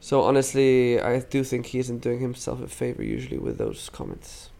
So 0.00 0.20
honestly, 0.22 1.00
I 1.00 1.20
do 1.20 1.44
think 1.44 1.66
he 1.66 1.78
isn't 1.78 2.00
doing 2.02 2.20
himself 2.20 2.60
a 2.60 2.68
favor 2.68 3.02
usually 3.02 3.38
with 3.38 3.56
those 3.56 3.88
comments. 3.90 4.50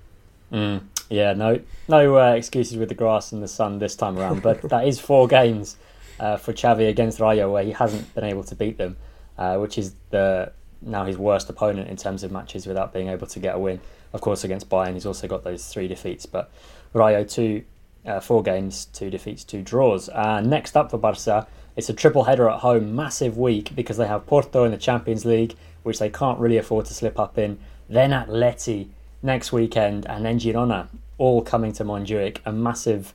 Mm. 0.51 0.85
Yeah, 1.11 1.35
no, 1.35 1.61
no 1.89 2.17
uh, 2.17 2.33
excuses 2.33 2.79
with 2.79 2.89
the 2.89 2.95
grass 2.95 3.33
and 3.33 3.43
the 3.43 3.49
sun 3.49 3.79
this 3.79 3.95
time 3.95 4.19
around. 4.19 4.43
But 4.43 4.63
that 4.71 4.87
is 4.87 4.99
four 4.99 5.29
games 5.29 5.77
uh, 6.19 6.37
for 6.37 6.53
Xavi 6.53 6.89
against 6.89 7.21
Rayo 7.21 7.53
where 7.53 7.65
he 7.65 7.73
hasn't 7.73 8.15
been 8.15 8.25
able 8.25 8.45
to 8.45 8.55
beat 8.55 8.79
them, 8.79 8.97
uh, 9.37 9.57
which 9.59 9.77
is 9.77 9.95
the 10.11 10.53
now 10.81 11.05
his 11.05 11.17
worst 11.17 11.49
opponent 11.49 11.89
in 11.89 11.97
terms 11.97 12.23
of 12.23 12.31
matches 12.31 12.67
without 12.67 12.93
being 12.93 13.09
able 13.09 13.27
to 13.27 13.39
get 13.39 13.55
a 13.55 13.59
win. 13.59 13.81
Of 14.13 14.21
course, 14.21 14.45
against 14.45 14.69
Bayern, 14.69 14.95
he's 14.95 15.07
also 15.07 15.27
got 15.27 15.45
those 15.45 15.67
three 15.67 15.89
defeats. 15.89 16.25
But 16.25 16.51
Rayo 16.93 17.25
two, 17.25 17.65
uh, 18.07 18.21
four 18.21 18.43
games, 18.43 18.87
two 18.87 19.11
defeats, 19.11 19.45
two 19.45 19.63
draws. 19.63 20.09
Uh, 20.09 20.41
next 20.41 20.77
up 20.77 20.91
for 20.91 20.99
Barca, 20.99 21.47
it's 21.77 21.89
a 21.89 21.95
triple 21.95 22.25
header 22.25 22.49
at 22.49 22.61
home, 22.61 22.95
massive 22.95 23.37
week 23.37 23.75
because 23.75 23.97
they 23.97 24.07
have 24.07 24.27
Porto 24.27 24.65
in 24.65 24.71
the 24.71 24.77
Champions 24.77 25.25
League, 25.25 25.57
which 25.83 25.99
they 25.99 26.11
can't 26.11 26.39
really 26.39 26.57
afford 26.57 26.87
to 26.87 26.95
slip 26.95 27.19
up 27.19 27.39
in. 27.39 27.59
Then 27.89 28.11
Atleti 28.11 28.89
next 29.23 29.53
weekend, 29.53 30.07
and 30.07 30.25
then 30.25 30.39
Girona, 30.39 30.89
all 31.19 31.43
coming 31.43 31.73
to 31.73 31.85
Montjuic. 31.85 32.39
A 32.45 32.53
massive, 32.53 33.15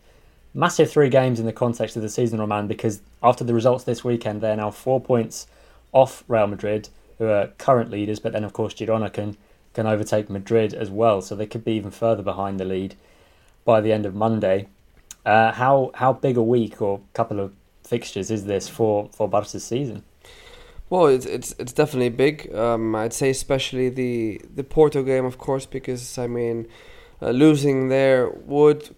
massive 0.54 0.92
three 0.92 1.10
games 1.10 1.40
in 1.40 1.46
the 1.46 1.54
context 1.54 1.96
of 1.96 2.02
the 2.02 2.10
season, 2.10 2.40
Roman, 2.40 2.68
because 2.68 3.02
after 3.24 3.44
the 3.44 3.54
results 3.54 3.84
this 3.84 4.04
weekend, 4.04 4.42
they're 4.42 4.58
now 4.58 4.72
four 4.72 5.00
points 5.00 5.48
off 5.92 6.24
Real 6.28 6.48
Madrid, 6.48 6.90
who 7.18 7.28
are 7.28 7.48
current 7.58 7.92
leaders, 7.92 8.20
but 8.20 8.34
then 8.34 8.44
of 8.44 8.54
course 8.54 8.74
Girona 8.74 9.12
can 9.12 9.38
can 9.74 9.86
overtake 9.86 10.32
Madrid 10.32 10.74
as 10.74 10.90
well, 10.90 11.22
so 11.22 11.36
they 11.36 11.46
could 11.46 11.64
be 11.64 11.74
even 11.74 11.92
further 11.92 12.24
behind 12.24 12.60
the 12.60 12.66
lead 12.66 12.96
by 13.66 13.80
the 13.80 13.94
end 13.94 14.04
of 14.04 14.16
Monday. 14.16 14.68
Uh, 15.26 15.52
how 15.52 15.92
how 15.96 16.14
big 16.14 16.38
a 16.38 16.44
week 16.44 16.82
or 16.82 17.02
couple 17.14 17.40
of 17.40 17.54
fixtures 17.84 18.32
is 18.32 18.46
this 18.46 18.68
for 18.68 19.10
for 19.12 19.28
Barca's 19.28 19.64
season? 19.64 20.04
Well, 20.90 21.08
it's 21.08 21.26
it's 21.26 21.54
it's 21.60 21.74
definitely 21.74 22.10
big. 22.10 22.54
Um, 22.54 22.96
I'd 22.96 23.14
say 23.14 23.30
especially 23.30 23.90
the 23.90 24.42
the 24.56 24.64
Porto 24.64 25.04
game, 25.04 25.26
of 25.26 25.38
course, 25.38 25.66
because 25.66 26.18
I 26.18 26.28
mean, 26.28 26.68
uh, 27.22 27.30
losing 27.30 27.90
there 27.90 28.30
would 28.30 28.96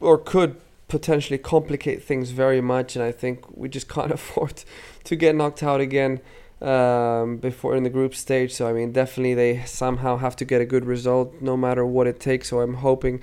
or 0.00 0.18
could 0.18 0.60
potentially 0.88 1.38
complicate 1.38 2.02
things 2.02 2.30
very 2.30 2.60
much, 2.60 2.94
and 2.96 3.04
I 3.04 3.12
think 3.12 3.56
we 3.56 3.68
just 3.68 3.88
can't 3.94 4.12
afford 4.12 4.64
to 5.04 5.16
get 5.16 5.34
knocked 5.34 5.62
out 5.62 5.80
again 5.80 6.20
um, 6.60 7.38
before 7.38 7.74
in 7.74 7.82
the 7.82 7.90
group 7.90 8.14
stage. 8.14 8.52
So 8.52 8.68
I 8.68 8.72
mean, 8.72 8.92
definitely 8.92 9.34
they 9.34 9.64
somehow 9.64 10.18
have 10.18 10.36
to 10.36 10.44
get 10.44 10.60
a 10.60 10.66
good 10.66 10.84
result, 10.84 11.34
no 11.40 11.56
matter 11.56 11.84
what 11.84 12.06
it 12.06 12.20
takes. 12.20 12.50
So 12.50 12.60
I'm 12.60 12.74
hoping 12.74 13.20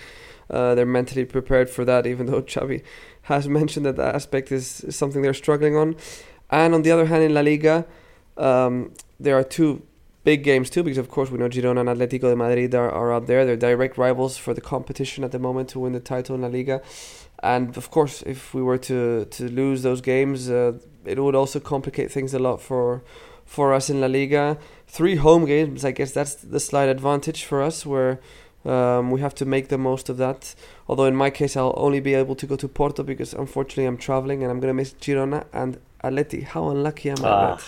uh, 0.50 0.75
they're 0.75 0.86
mentally 0.86 1.25
prepared 1.25 1.70
for 1.70 1.86
that, 1.86 2.06
even 2.06 2.25
though 2.27 2.41
Xavi 2.53 2.84
has 3.24 3.48
mentioned 3.48 3.86
that 3.86 3.96
that 3.98 4.15
aspect 4.15 4.51
is, 4.51 4.82
is 4.82 4.96
something 4.96 5.22
they're 5.22 5.34
struggling 5.34 5.75
on. 5.75 5.96
And 6.50 6.74
on 6.74 6.82
the 6.82 6.91
other 6.91 7.06
hand, 7.06 7.24
in 7.24 7.34
La 7.34 7.41
Liga, 7.41 7.86
um, 8.38 8.94
there 9.20 9.38
are 9.38 9.44
two 9.44 9.84
big 10.24 10.44
games 10.44 10.70
too, 10.70 10.84
because 10.84 10.98
of 10.98 11.10
course 11.10 11.29
we 11.29 11.38
know 11.38 11.50
Girona 11.50 11.82
and 11.82 11.89
Atletico 11.89 12.29
de 12.29 12.36
Madrid 12.36 12.74
are, 12.74 12.89
are 12.89 13.13
up 13.13 13.27
there. 13.27 13.46
They're 13.46 13.56
direct 13.56 13.98
rivals 13.98 14.38
for 14.38 14.53
the 14.53 14.62
competition 14.62 15.24
at 15.24 15.32
the 15.32 15.39
moment 15.39 15.70
to 15.70 15.79
win 15.79 15.94
the 15.94 16.00
title 16.00 16.36
in 16.36 16.41
La 16.41 16.48
Liga. 16.48 16.82
And 17.41 17.77
of 17.77 17.89
course, 17.91 18.22
if 18.24 18.53
we 18.53 18.62
were 18.62 18.77
to, 18.79 19.25
to 19.25 19.50
lose 19.50 19.84
those 19.84 20.01
games, 20.01 20.50
uh, 20.50 20.74
it 21.06 21.20
would 21.20 21.36
also 21.36 21.60
complicate 21.60 22.12
things 22.12 22.34
a 22.34 22.39
lot 22.39 22.62
for 22.62 23.03
for 23.46 23.74
us 23.74 23.89
in 23.89 24.00
La 24.00 24.08
Liga. 24.08 24.60
Three 24.86 25.15
home 25.15 25.46
games, 25.46 25.84
I 25.84 25.91
guess 25.91 26.12
that's 26.12 26.36
the 26.36 26.60
slight 26.60 26.88
advantage 26.88 27.44
for 27.46 27.63
us, 27.63 27.84
where 27.84 28.20
um, 28.65 29.11
we 29.11 29.21
have 29.21 29.33
to 29.35 29.45
make 29.45 29.69
the 29.69 29.77
most 29.77 30.09
of 30.09 30.17
that. 30.17 30.53
Although 30.87 31.05
in 31.05 31.15
my 31.15 31.29
case, 31.29 31.55
I'll 31.55 31.73
only 31.77 31.99
be 31.99 32.13
able 32.13 32.35
to 32.35 32.45
go 32.45 32.55
to 32.55 32.67
Porto 32.67 33.03
because 33.03 33.33
unfortunately 33.33 33.85
I'm 33.85 33.97
traveling 33.97 34.43
and 34.43 34.51
I'm 34.51 34.59
going 34.59 34.69
to 34.69 34.73
miss 34.73 34.93
Girona 34.93 35.45
and 35.53 35.79
Atleti. 36.03 36.43
How 36.43 36.69
unlucky 36.69 37.09
am 37.09 37.23
I? 37.23 37.27
Ah, 37.27 37.59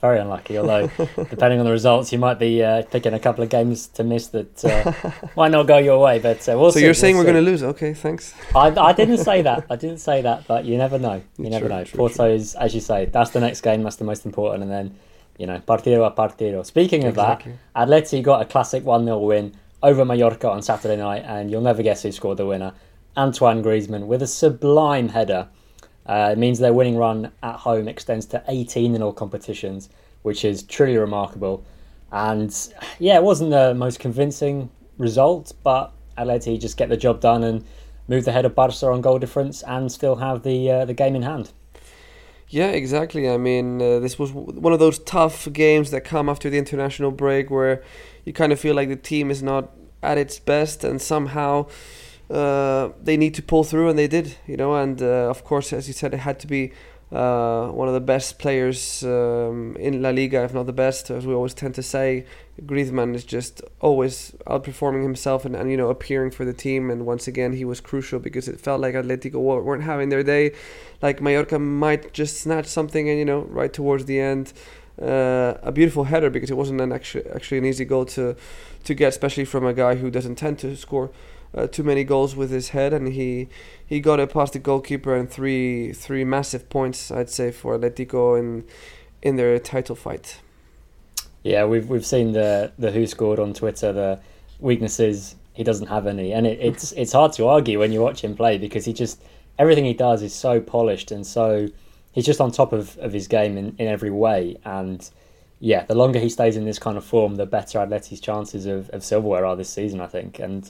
very 0.00 0.18
unlucky. 0.18 0.58
Although, 0.58 0.86
depending 1.30 1.60
on 1.60 1.66
the 1.66 1.72
results, 1.72 2.12
you 2.12 2.18
might 2.18 2.38
be 2.38 2.62
uh, 2.62 2.82
picking 2.82 3.14
a 3.14 3.18
couple 3.18 3.44
of 3.44 3.50
games 3.50 3.88
to 3.88 4.04
miss 4.04 4.28
that 4.28 4.64
uh, 4.64 4.92
might 5.36 5.50
not 5.50 5.66
go 5.66 5.78
your 5.78 6.00
way. 6.00 6.18
But 6.18 6.48
uh, 6.48 6.58
we'll 6.58 6.72
so 6.72 6.78
see, 6.78 6.84
you're 6.84 6.94
saying 6.94 7.16
we'll 7.16 7.24
we're 7.24 7.32
going 7.32 7.44
to 7.44 7.50
lose? 7.50 7.62
Okay, 7.62 7.94
thanks. 7.94 8.34
I, 8.54 8.68
I 8.68 8.92
didn't 8.92 9.18
say 9.18 9.42
that. 9.42 9.66
I 9.70 9.76
didn't 9.76 9.98
say 9.98 10.22
that. 10.22 10.46
But 10.46 10.64
you 10.64 10.76
never 10.76 10.98
know. 10.98 11.22
You 11.36 11.44
true, 11.44 11.50
never 11.50 11.68
know. 11.68 11.84
True, 11.84 11.98
Porto 11.98 12.14
true. 12.14 12.26
is, 12.26 12.54
as 12.56 12.74
you 12.74 12.80
say, 12.80 13.06
that's 13.06 13.30
the 13.30 13.40
next 13.40 13.60
game. 13.60 13.82
That's 13.82 13.96
the 13.96 14.04
most 14.04 14.26
important. 14.26 14.62
And 14.64 14.72
then, 14.72 14.96
you 15.36 15.46
know, 15.46 15.58
partido 15.60 16.04
a 16.06 16.10
partido. 16.10 16.64
Speaking 16.64 17.04
of 17.04 17.10
exactly. 17.10 17.52
that, 17.74 17.88
Atleti 17.88 18.22
got 18.22 18.42
a 18.42 18.44
classic 18.44 18.84
one 18.84 19.04
0 19.04 19.18
win 19.18 19.54
over 19.82 20.04
Mallorca 20.04 20.50
on 20.50 20.62
Saturday 20.62 20.96
night, 20.96 21.24
and 21.26 21.50
you'll 21.50 21.60
never 21.60 21.82
guess 21.82 22.02
who 22.02 22.12
scored 22.12 22.38
the 22.38 22.46
winner. 22.46 22.72
Antoine 23.16 23.62
Griezmann 23.62 24.06
with 24.06 24.22
a 24.22 24.26
sublime 24.26 25.08
header. 25.08 25.48
Uh, 26.06 26.30
it 26.32 26.38
means 26.38 26.58
their 26.58 26.72
winning 26.72 26.96
run 26.96 27.32
at 27.42 27.56
home 27.56 27.88
extends 27.88 28.26
to 28.26 28.42
18 28.48 28.94
in 28.94 29.02
all 29.02 29.12
competitions 29.12 29.88
which 30.22 30.44
is 30.44 30.62
truly 30.62 30.96
remarkable. 30.96 31.64
And 32.10 32.54
yeah, 32.98 33.16
it 33.16 33.22
wasn't 33.22 33.50
the 33.50 33.74
most 33.74 34.00
convincing 34.00 34.70
result, 34.96 35.52
but 35.62 35.92
Atleti 36.16 36.60
just 36.60 36.76
get 36.76 36.88
the 36.88 36.96
job 36.96 37.20
done 37.20 37.44
and 37.44 37.64
move 38.08 38.26
ahead 38.26 38.44
of 38.44 38.54
Barca 38.54 38.86
on 38.86 39.00
goal 39.00 39.18
difference 39.18 39.62
and 39.62 39.90
still 39.92 40.16
have 40.16 40.42
the 40.42 40.70
uh, 40.70 40.84
the 40.84 40.94
game 40.94 41.14
in 41.14 41.22
hand. 41.22 41.52
Yeah, 42.50 42.68
exactly. 42.68 43.28
I 43.28 43.36
mean, 43.36 43.80
uh, 43.82 43.98
this 43.98 44.18
was 44.18 44.32
one 44.32 44.72
of 44.72 44.78
those 44.78 44.98
tough 45.00 45.52
games 45.52 45.90
that 45.90 46.00
come 46.00 46.30
after 46.30 46.48
the 46.48 46.56
international 46.56 47.10
break 47.10 47.50
where 47.50 47.82
you 48.28 48.32
kind 48.32 48.52
of 48.52 48.60
feel 48.60 48.74
like 48.74 48.88
the 48.88 49.02
team 49.12 49.30
is 49.30 49.42
not 49.42 49.64
at 50.02 50.16
its 50.24 50.38
best 50.38 50.84
and 50.84 51.02
somehow 51.02 51.66
uh, 52.30 52.90
they 53.02 53.16
need 53.16 53.34
to 53.34 53.42
pull 53.42 53.64
through, 53.64 53.88
and 53.88 53.98
they 53.98 54.08
did, 54.08 54.36
you 54.46 54.56
know. 54.56 54.74
And 54.74 55.00
uh, 55.00 55.30
of 55.30 55.44
course, 55.44 55.72
as 55.72 55.88
you 55.88 55.94
said, 55.94 56.12
it 56.12 56.18
had 56.18 56.38
to 56.40 56.46
be 56.46 56.72
uh, 57.10 57.68
one 57.68 57.88
of 57.88 57.94
the 57.94 58.00
best 58.00 58.38
players 58.38 59.02
um, 59.02 59.76
in 59.80 60.02
La 60.02 60.10
Liga, 60.10 60.44
if 60.44 60.52
not 60.52 60.66
the 60.66 60.72
best, 60.74 61.10
as 61.10 61.26
we 61.26 61.32
always 61.32 61.54
tend 61.54 61.74
to 61.76 61.82
say. 61.82 62.26
Griezmann 62.66 63.14
is 63.14 63.24
just 63.24 63.62
always 63.80 64.32
outperforming 64.46 65.04
himself 65.04 65.44
and, 65.44 65.54
and 65.54 65.70
you 65.70 65.76
know 65.76 65.88
appearing 65.88 66.30
for 66.30 66.44
the 66.44 66.52
team. 66.52 66.90
And 66.90 67.06
once 67.06 67.28
again, 67.28 67.54
he 67.54 67.64
was 67.64 67.80
crucial 67.80 68.18
because 68.18 68.46
it 68.46 68.60
felt 68.60 68.80
like 68.80 68.94
Atletico 68.94 69.40
weren't 69.64 69.84
having 69.84 70.10
their 70.10 70.22
day. 70.22 70.52
Like 71.00 71.22
Mallorca 71.22 71.58
might 71.58 72.12
just 72.12 72.38
snatch 72.38 72.66
something, 72.66 73.08
and 73.08 73.18
you 73.18 73.24
know 73.24 73.40
right 73.42 73.72
towards 73.72 74.04
the 74.04 74.20
end, 74.20 74.52
uh, 75.00 75.54
a 75.62 75.72
beautiful 75.72 76.04
header 76.04 76.30
because 76.30 76.50
it 76.50 76.56
wasn't 76.56 76.80
an 76.80 76.92
actually 76.92 77.26
actually 77.30 77.58
an 77.58 77.64
easy 77.64 77.84
goal 77.84 78.04
to 78.06 78.36
to 78.84 78.94
get, 78.94 79.08
especially 79.08 79.44
from 79.44 79.66
a 79.66 79.74
guy 79.74 79.96
who 79.96 80.10
doesn't 80.10 80.36
tend 80.36 80.58
to 80.60 80.76
score 80.76 81.10
uh, 81.54 81.66
too 81.66 81.82
many 81.82 82.04
goals 82.04 82.36
with 82.36 82.50
his 82.50 82.70
head, 82.70 82.92
and 82.92 83.08
he 83.08 83.48
he 83.86 84.00
got 84.00 84.20
it 84.20 84.32
past 84.32 84.52
the 84.52 84.58
goalkeeper 84.58 85.14
and 85.14 85.30
three 85.30 85.92
three 85.92 86.24
massive 86.24 86.68
points, 86.68 87.10
I'd 87.10 87.30
say, 87.30 87.50
for 87.50 87.78
Atletico 87.78 88.38
in 88.38 88.64
in 89.22 89.36
their 89.36 89.58
title 89.58 89.96
fight. 89.96 90.40
Yeah, 91.42 91.64
we've 91.64 91.88
we've 91.88 92.06
seen 92.06 92.32
the 92.32 92.72
the 92.78 92.90
who 92.90 93.06
scored 93.06 93.38
on 93.38 93.54
Twitter. 93.54 93.92
The 93.92 94.20
weaknesses 94.60 95.36
he 95.54 95.64
doesn't 95.64 95.86
have 95.86 96.06
any, 96.06 96.32
and 96.32 96.46
it, 96.46 96.58
it's 96.60 96.92
it's 96.92 97.12
hard 97.12 97.32
to 97.34 97.46
argue 97.46 97.78
when 97.78 97.92
you 97.92 98.00
watch 98.00 98.22
him 98.22 98.36
play 98.36 98.58
because 98.58 98.84
he 98.84 98.92
just 98.92 99.22
everything 99.58 99.84
he 99.84 99.94
does 99.94 100.22
is 100.22 100.34
so 100.34 100.60
polished 100.60 101.10
and 101.10 101.26
so 101.26 101.68
he's 102.18 102.26
just 102.26 102.40
on 102.40 102.50
top 102.50 102.72
of, 102.72 102.98
of 102.98 103.12
his 103.12 103.28
game 103.28 103.56
in, 103.56 103.76
in 103.78 103.86
every 103.86 104.10
way 104.10 104.56
and 104.64 105.08
yeah, 105.60 105.84
the 105.84 105.94
longer 105.94 106.18
he 106.18 106.28
stays 106.28 106.56
in 106.56 106.64
this 106.64 106.78
kind 106.80 106.96
of 106.96 107.04
form, 107.04 107.36
the 107.36 107.46
better 107.46 107.78
Atleti's 107.78 108.20
chances 108.20 108.66
of, 108.66 108.90
of 108.90 109.04
silverware 109.04 109.44
are 109.44 109.54
this 109.56 109.70
season, 109.70 110.00
I 110.00 110.06
think. 110.06 110.38
And 110.38 110.68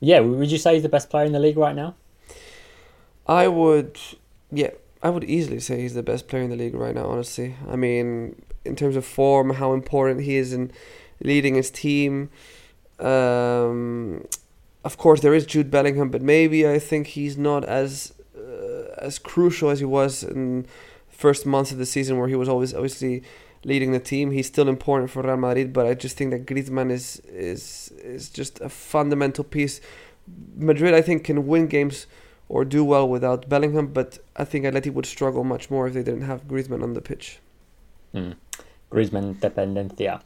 yeah, 0.00 0.20
would 0.20 0.50
you 0.50 0.58
say 0.58 0.74
he's 0.74 0.82
the 0.82 0.88
best 0.88 1.10
player 1.10 1.24
in 1.24 1.32
the 1.32 1.38
league 1.38 1.56
right 1.56 1.74
now? 1.74 1.94
I 3.26 3.48
would, 3.48 3.98
yeah, 4.50 4.70
I 5.02 5.10
would 5.10 5.24
easily 5.24 5.60
say 5.60 5.80
he's 5.80 5.94
the 5.94 6.02
best 6.02 6.28
player 6.28 6.42
in 6.42 6.50
the 6.50 6.56
league 6.56 6.74
right 6.74 6.94
now. 6.94 7.06
Honestly, 7.06 7.56
I 7.68 7.76
mean, 7.76 8.42
in 8.64 8.76
terms 8.76 8.96
of 8.96 9.04
form, 9.04 9.50
how 9.50 9.72
important 9.72 10.22
he 10.22 10.36
is 10.36 10.52
in 10.52 10.72
leading 11.22 11.54
his 11.54 11.70
team. 11.70 12.30
Um, 12.98 14.26
of 14.84 14.96
course, 14.96 15.20
there 15.20 15.34
is 15.34 15.46
Jude 15.46 15.70
Bellingham, 15.70 16.10
but 16.10 16.22
maybe 16.22 16.68
I 16.68 16.78
think 16.78 17.08
he's 17.08 17.36
not 17.36 17.64
as 17.64 18.12
as 18.98 19.18
crucial 19.18 19.70
as 19.70 19.78
he 19.78 19.84
was 19.84 20.22
in 20.22 20.66
first 21.08 21.46
months 21.46 21.72
of 21.72 21.78
the 21.78 21.86
season, 21.86 22.18
where 22.18 22.28
he 22.28 22.34
was 22.34 22.48
always 22.48 22.74
obviously 22.74 23.22
leading 23.64 23.92
the 23.92 24.00
team. 24.00 24.30
He's 24.30 24.46
still 24.46 24.68
important 24.68 25.10
for 25.10 25.22
Real 25.22 25.36
Madrid, 25.36 25.72
but 25.72 25.86
I 25.86 25.94
just 25.94 26.16
think 26.16 26.30
that 26.30 26.46
Griezmann 26.46 26.90
is 26.90 27.20
is 27.26 27.92
is 28.02 28.28
just 28.28 28.60
a 28.60 28.68
fundamental 28.68 29.44
piece. 29.44 29.80
Madrid, 30.56 30.94
I 30.94 31.02
think, 31.02 31.24
can 31.24 31.46
win 31.46 31.66
games 31.66 32.06
or 32.48 32.64
do 32.64 32.84
well 32.84 33.08
without 33.08 33.48
Bellingham, 33.48 33.88
but 33.88 34.18
I 34.36 34.44
think 34.44 34.64
Atleti 34.64 34.92
would 34.92 35.06
struggle 35.06 35.44
much 35.44 35.70
more 35.70 35.88
if 35.88 35.94
they 35.94 36.02
didn't 36.02 36.22
have 36.22 36.46
Griezmann 36.46 36.82
on 36.82 36.94
the 36.94 37.00
pitch. 37.00 37.38
Mm. 38.14 38.36
Griezmann 38.90 39.34
dependencia. 39.40 40.20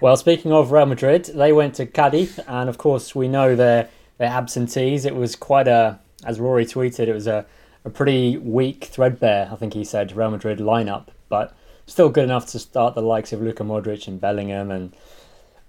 well, 0.00 0.16
speaking 0.16 0.52
of 0.52 0.72
Real 0.72 0.86
Madrid, 0.86 1.24
they 1.26 1.52
went 1.52 1.74
to 1.76 1.86
Cadiz, 1.86 2.38
and 2.46 2.68
of 2.68 2.78
course 2.78 3.14
we 3.14 3.28
know 3.28 3.56
their 3.56 3.88
their 4.18 4.28
absentees. 4.28 5.04
It 5.04 5.14
was 5.14 5.36
quite 5.36 5.68
a, 5.68 5.98
as 6.24 6.38
Rory 6.38 6.66
tweeted, 6.66 7.08
it 7.08 7.14
was 7.14 7.26
a, 7.26 7.46
a 7.84 7.90
pretty 7.90 8.36
weak, 8.38 8.84
threadbare, 8.84 9.48
I 9.52 9.56
think 9.56 9.74
he 9.74 9.84
said, 9.84 10.16
Real 10.16 10.30
Madrid 10.30 10.58
lineup, 10.58 11.08
but 11.28 11.54
still 11.86 12.08
good 12.08 12.24
enough 12.24 12.46
to 12.46 12.58
start 12.58 12.94
the 12.94 13.02
likes 13.02 13.32
of 13.32 13.42
Luka 13.42 13.62
Modric 13.62 14.08
and 14.08 14.20
Bellingham 14.20 14.70
and 14.70 14.94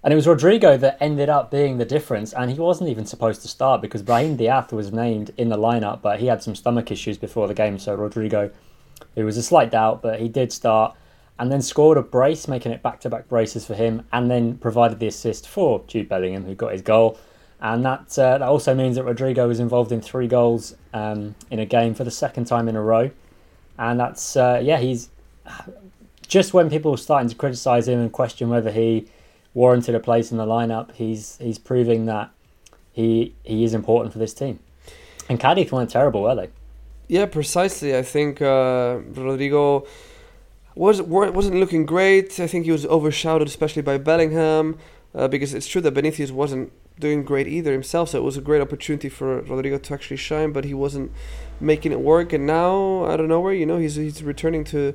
and 0.06 0.14
it 0.14 0.16
was 0.16 0.28
Rodrygo 0.28 0.80
that 0.82 1.00
ended 1.02 1.30
up 1.30 1.50
being 1.50 1.80
the 1.80 1.84
difference, 1.84 2.32
and 2.32 2.52
he 2.52 2.60
wasn't 2.60 2.92
even 2.92 3.08
supposed 3.08 3.42
to 3.42 3.48
start 3.48 3.82
because 3.82 4.04
Brahim 4.04 4.36
Diaz 4.36 4.72
was 4.72 4.94
named 4.94 5.32
in 5.36 5.50
the 5.50 5.58
lineup, 5.58 6.04
but 6.04 6.20
he 6.20 6.28
had 6.28 6.44
some 6.44 6.54
stomach 6.54 6.92
issues 6.92 7.18
before 7.18 7.48
the 7.48 7.56
game. 7.56 7.80
So 7.80 7.98
Rodrygo, 7.98 8.52
it 9.16 9.24
was 9.24 9.36
a 9.36 9.42
slight 9.42 9.72
doubt, 9.72 10.04
but 10.04 10.20
he 10.20 10.30
did 10.30 10.54
start, 10.54 10.96
and 11.40 11.52
then 11.52 11.60
scored 11.64 11.98
a 11.98 12.04
brace, 12.04 12.48
making 12.48 12.72
it 12.72 12.84
back-to-back 12.84 13.28
braces 13.28 13.66
for 13.66 13.74
him, 13.74 14.06
and 14.14 14.30
then 14.30 14.60
provided 14.60 15.00
the 15.00 15.08
assist 15.08 15.48
for 15.48 15.84
Jude 15.88 16.08
Bellingham, 16.08 16.46
who 16.46 16.54
got 16.54 16.74
his 16.74 16.84
goal. 16.84 17.18
And 17.66 17.84
that 17.84 18.20
uh, 18.20 18.38
that 18.38 18.44
also 18.44 18.76
means 18.76 18.96
that 18.96 19.06
Rodrygo 19.06 19.48
was 19.48 19.60
involved 19.60 19.92
in 19.92 20.00
three 20.00 20.28
goals 20.28 20.76
um, 20.94 21.34
in 21.50 21.58
a 21.60 21.66
game 21.66 21.96
for 21.96 22.04
the 22.04 22.12
second 22.12 22.46
time 22.46 22.70
in 22.70 22.76
a 22.76 22.82
row, 22.82 23.10
and 23.80 24.00
that's 24.00 24.38
uh, 24.38 24.62
yeah 24.64 24.78
he's 24.78 25.10
just 26.28 26.54
when 26.54 26.70
people 26.70 26.92
were 26.92 26.98
starting 26.98 27.28
to 27.28 27.36
criticise 27.36 27.88
him 27.88 28.00
and 28.00 28.12
question 28.12 28.50
whether 28.50 28.72
he 28.72 29.08
warranted 29.56 29.96
a 29.96 30.00
place 30.00 30.32
in 30.32 30.38
the 30.38 30.46
lineup, 30.46 30.92
he's 30.92 31.40
he's 31.42 31.58
proving 31.58 32.06
that 32.06 32.30
he 32.94 33.34
he 33.44 33.64
is 33.64 33.74
important 33.74 34.14
for 34.14 34.20
this 34.20 34.36
team. 34.36 34.60
And 35.28 35.40
Cadiz 35.40 35.72
weren't 35.72 35.90
terrible, 35.90 36.22
were 36.22 36.36
they? 36.36 36.50
Yeah, 37.08 37.26
precisely. 37.26 37.98
I 37.98 38.04
think 38.04 38.44
uh, 38.44 39.00
Rodrygo 39.12 39.88
was 40.76 41.02
wasn't 41.02 41.56
looking 41.56 41.88
great. 41.88 42.40
I 42.40 42.46
think 42.46 42.66
he 42.66 42.72
was 42.72 42.86
overshadowed, 42.86 43.48
especially 43.48 43.82
by 43.82 43.98
Bellingham, 43.98 44.78
uh, 45.16 45.28
because 45.28 45.56
it's 45.56 45.66
true 45.66 45.82
that 45.82 45.96
Benitez 45.96 46.30
wasn't 46.30 46.72
doing 47.00 47.24
great 47.24 47.48
either 47.48 47.72
himself. 47.72 48.10
So 48.10 48.20
it 48.20 48.24
was 48.24 48.38
a 48.38 48.42
great 48.42 48.62
opportunity 48.62 49.10
for 49.10 49.42
Rodrygo 49.42 49.82
to 49.82 49.94
actually 49.94 50.18
shine, 50.18 50.52
but 50.52 50.66
he 50.66 50.74
wasn't 50.74 51.12
making 51.60 51.92
it 51.92 52.00
work. 52.00 52.34
And 52.34 52.46
now, 52.46 53.06
out 53.06 53.20
of 53.20 53.28
nowhere, 53.28 53.54
you 53.54 53.66
know, 53.66 53.78
he's 53.78 53.96
he's 53.96 54.24
returning 54.24 54.64
to 54.66 54.94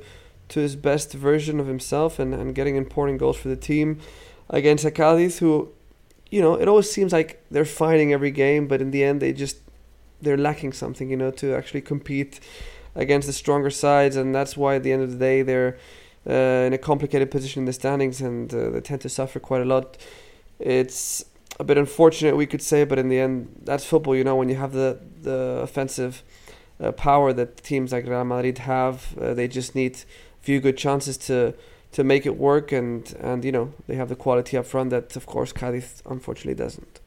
to 0.49 0.61
his 0.61 0.77
best 0.77 1.13
version 1.13 1.61
of 1.61 1.67
himself 1.67 2.19
and, 2.19 2.35
and 2.35 2.55
getting 2.55 2.77
important 2.77 3.19
goals 3.19 3.37
for 3.37 3.49
the 3.49 3.57
team 3.57 4.01
against 4.49 4.85
Cadiz 4.95 5.39
who, 5.39 5.73
you 6.29 6.41
know, 6.41 6.55
it 6.55 6.67
always 6.67 6.91
seems 6.91 7.13
like 7.13 7.41
they're 7.53 7.65
fighting 7.65 8.13
every 8.13 8.33
game, 8.33 8.67
but 8.67 8.81
in 8.81 8.91
the 8.91 9.05
end 9.05 9.23
they 9.23 9.33
just 9.33 9.59
they're 10.21 10.37
lacking 10.37 10.73
something, 10.73 11.09
you 11.09 11.17
know, 11.17 11.31
to 11.31 11.55
actually 11.55 11.81
compete 11.81 12.41
against 12.95 13.27
the 13.27 13.33
stronger 13.33 13.71
sides, 13.71 14.17
and 14.17 14.35
that's 14.35 14.57
why 14.57 14.75
at 14.77 14.83
the 14.83 14.93
end 14.93 15.03
of 15.03 15.13
the 15.13 15.17
day 15.17 15.43
they're 15.43 15.79
uh, 16.29 16.67
in 16.67 16.73
a 16.73 16.79
complicated 16.79 17.31
position 17.31 17.61
in 17.61 17.67
the 17.67 17.73
standings, 17.73 18.21
and 18.21 18.53
uh, 18.53 18.71
they 18.71 18.81
tend 18.81 19.01
to 19.01 19.09
suffer 19.09 19.39
quite 19.39 19.63
a 19.63 19.65
lot. 19.65 19.97
It's 20.59 21.25
a 21.61 21.65
bit 21.65 21.77
unfortunate, 21.77 22.37
we 22.37 22.47
could 22.47 22.63
say, 22.63 22.85
but 22.85 22.99
in 22.99 23.11
the 23.11 23.21
end, 23.21 23.55
that's 23.65 23.85
football. 23.85 24.17
You 24.17 24.25
know, 24.25 24.35
when 24.35 24.49
you 24.49 24.57
have 24.57 24.73
the 24.73 24.99
the 25.23 25.61
offensive 25.63 26.23
uh, 26.81 26.91
power 26.93 27.35
that 27.35 27.59
teams 27.59 27.93
like 27.93 28.07
Real 28.07 28.25
Madrid 28.25 28.59
have, 28.59 29.17
uh, 29.19 29.35
they 29.35 29.47
just 29.47 29.75
need 29.75 29.97
a 29.97 30.43
few 30.43 30.59
good 30.61 30.79
chances 30.79 31.19
to 31.29 31.55
to 31.93 32.03
make 32.03 32.25
it 32.25 32.37
work, 32.39 32.73
and 32.73 33.15
and 33.21 33.45
you 33.45 33.53
know 33.53 33.75
they 33.87 33.97
have 33.97 34.09
the 34.09 34.17
quality 34.17 34.57
up 34.57 34.67
front 34.67 34.89
that, 34.91 35.15
of 35.17 35.27
course, 35.27 35.53
Cadiz 35.53 36.03
unfortunately 36.07 36.55
doesn't. 36.55 37.01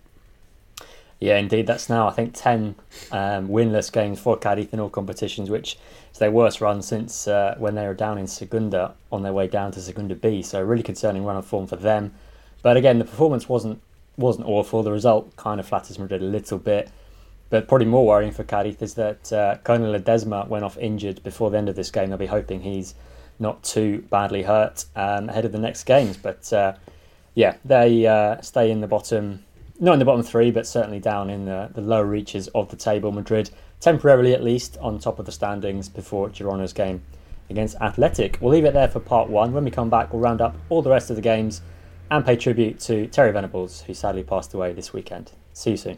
Yeah, 1.20 1.38
indeed. 1.38 1.68
That's 1.68 1.88
now, 1.90 2.10
I 2.10 2.12
think, 2.12 2.34
10 2.34 2.76
um, 3.14 3.48
winless 3.48 3.90
games 3.90 4.20
for 4.20 4.36
Cadiz 4.36 4.68
in 4.74 4.82
all 4.82 4.90
competitions, 4.90 5.50
which 5.50 5.78
is 6.12 6.20
their 6.20 6.32
worst 6.32 6.60
run 6.60 6.82
since 6.82 7.30
uh, 7.30 7.56
when 7.58 7.76
they 7.76 7.88
were 7.88 7.94
down 7.94 8.18
in 8.18 8.28
Segunda 8.28 8.94
on 9.10 9.24
their 9.24 9.32
way 9.32 9.48
down 9.48 9.72
to 9.72 9.82
Segunda 9.82 10.16
B. 10.16 10.42
So, 10.42 10.60
a 10.60 10.66
really 10.66 10.84
concerning 10.84 11.24
run 11.24 11.38
of 11.38 11.46
form 11.46 11.66
for 11.66 11.78
them. 11.78 12.14
But 12.62 12.76
again, 12.78 13.00
the 13.00 13.06
performance 13.06 13.48
wasn't 13.48 13.82
wasn't 14.18 14.48
awful. 14.48 14.84
The 14.84 14.92
result 14.92 15.36
kind 15.36 15.60
of 15.60 15.68
flatters 15.68 16.00
Madrid 16.00 16.22
a 16.22 16.26
little 16.26 16.58
bit. 16.58 16.90
But 17.50 17.68
probably 17.68 17.86
more 17.86 18.06
worrying 18.06 18.32
for 18.32 18.44
Cadiz 18.44 18.82
is 18.82 18.96
that 18.96 19.32
uh, 19.32 19.58
Conan 19.64 19.94
Ledesma 19.94 20.48
went 20.48 20.66
off 20.66 20.78
injured 20.78 21.22
before 21.22 21.52
the 21.52 21.58
end 21.58 21.70
of 21.70 21.76
this 21.76 21.92
game. 21.92 22.10
They'll 22.10 22.18
be 22.18 22.26
hoping 22.26 22.62
he's 22.62 22.96
not 23.40 23.64
too 23.64 24.04
badly 24.10 24.44
hurt 24.44 24.86
um, 24.96 25.30
ahead 25.30 25.46
of 25.46 25.52
the 25.52 25.60
next 25.60 25.84
games. 25.84 26.18
But 26.18 26.52
uh, 26.52 26.74
yeah, 27.36 27.58
they 27.64 28.08
uh, 28.08 28.42
stay 28.42 28.72
in 28.72 28.82
the 28.82 28.88
bottom 28.88 29.44
not 29.80 29.94
in 29.94 30.00
the 30.00 30.06
bottom 30.06 30.24
three, 30.24 30.52
but 30.52 30.66
certainly 30.66 31.00
down 31.00 31.30
in 31.30 31.46
the, 31.46 31.70
the 31.74 31.82
lower 31.82 32.06
reaches 32.06 32.48
of 32.50 32.70
the 32.70 32.76
table. 32.76 33.12
Madrid, 33.12 33.50
temporarily 33.80 34.34
at 34.34 34.44
least, 34.44 34.78
on 34.78 35.00
top 35.00 35.20
of 35.20 35.26
the 35.26 35.32
standings 35.32 35.90
before 35.90 36.30
Girona's 36.30 36.74
game 36.74 37.02
against 37.50 37.76
Athletic. 37.82 38.38
We'll 38.40 38.52
leave 38.52 38.66
it 38.66 38.74
there 38.74 38.88
for 38.88 39.00
part 39.00 39.30
one. 39.30 39.52
When 39.52 39.66
we 39.66 39.72
come 39.72 39.90
back, 39.90 40.14
we'll 40.14 40.22
round 40.22 40.42
up 40.42 40.56
all 40.70 40.82
the 40.82 40.90
rest 40.90 41.10
of 41.10 41.16
the 41.16 41.22
games 41.22 41.62
and 42.14 42.24
pay 42.24 42.36
tribute 42.36 42.80
to 42.80 43.08
Terry 43.08 43.32
Venables, 43.32 43.82
who 43.82 43.94
sadly 43.96 44.24
passed 44.24 44.54
away 44.54 44.72
this 44.72 44.94
weekend. 44.94 45.32
See 45.54 45.72
you 45.72 45.78
soon. 45.78 45.98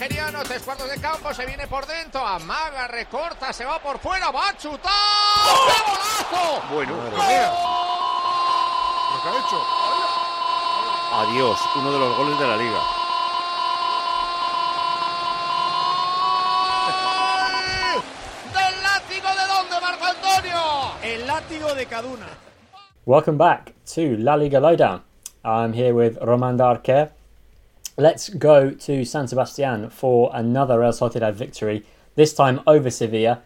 Nigeriano, 0.00 0.38
tres 0.44 0.62
cuartos 0.62 0.90
de 0.90 0.98
campo, 0.98 1.34
se 1.34 1.44
viene 1.44 1.66
por 1.66 1.86
dentro, 1.86 2.26
amaga, 2.26 2.88
recorta, 2.88 3.52
se 3.52 3.66
va 3.66 3.78
por 3.80 3.98
fuera, 3.98 4.30
va 4.30 4.48
a 4.48 4.56
chutar. 4.56 4.90
¡Qué 5.44 5.90
golazo! 5.90 6.62
Bueno, 6.72 6.96
¡Gol! 6.96 7.10
mira. 7.10 7.52
Lo 9.10 9.22
que 9.22 9.28
ha 9.28 9.38
hecho. 9.38 9.62
Adiós, 11.12 11.60
uno 11.76 11.92
de 11.92 11.98
los 11.98 12.16
goles 12.16 12.38
de 12.38 12.46
la 12.46 12.56
liga. 12.56 12.80
¿Del 18.54 18.82
látigo 18.82 19.28
de 19.28 19.46
dónde, 19.52 19.80
Marco 19.82 20.04
Antonio? 20.06 20.60
El 21.02 21.26
látigo 21.26 21.74
de 21.74 21.86
Caduna. 21.86 22.26
Welcome 23.04 23.36
back 23.36 23.74
to 23.94 24.16
La 24.16 24.36
Liga 24.38 24.60
Lowdown. 24.60 25.02
I'm 25.44 25.74
here 25.74 25.92
with 25.92 26.16
Roman 26.22 26.56
Darker. 26.56 27.12
Let's 28.00 28.30
go 28.30 28.70
to 28.70 29.04
San 29.04 29.28
Sebastian 29.28 29.90
for 29.90 30.30
another 30.32 30.80
Real 30.80 30.90
Sociedad 30.90 31.34
victory. 31.34 31.84
This 32.14 32.32
time 32.32 32.62
over 32.66 32.88
Sevilla. 32.88 33.42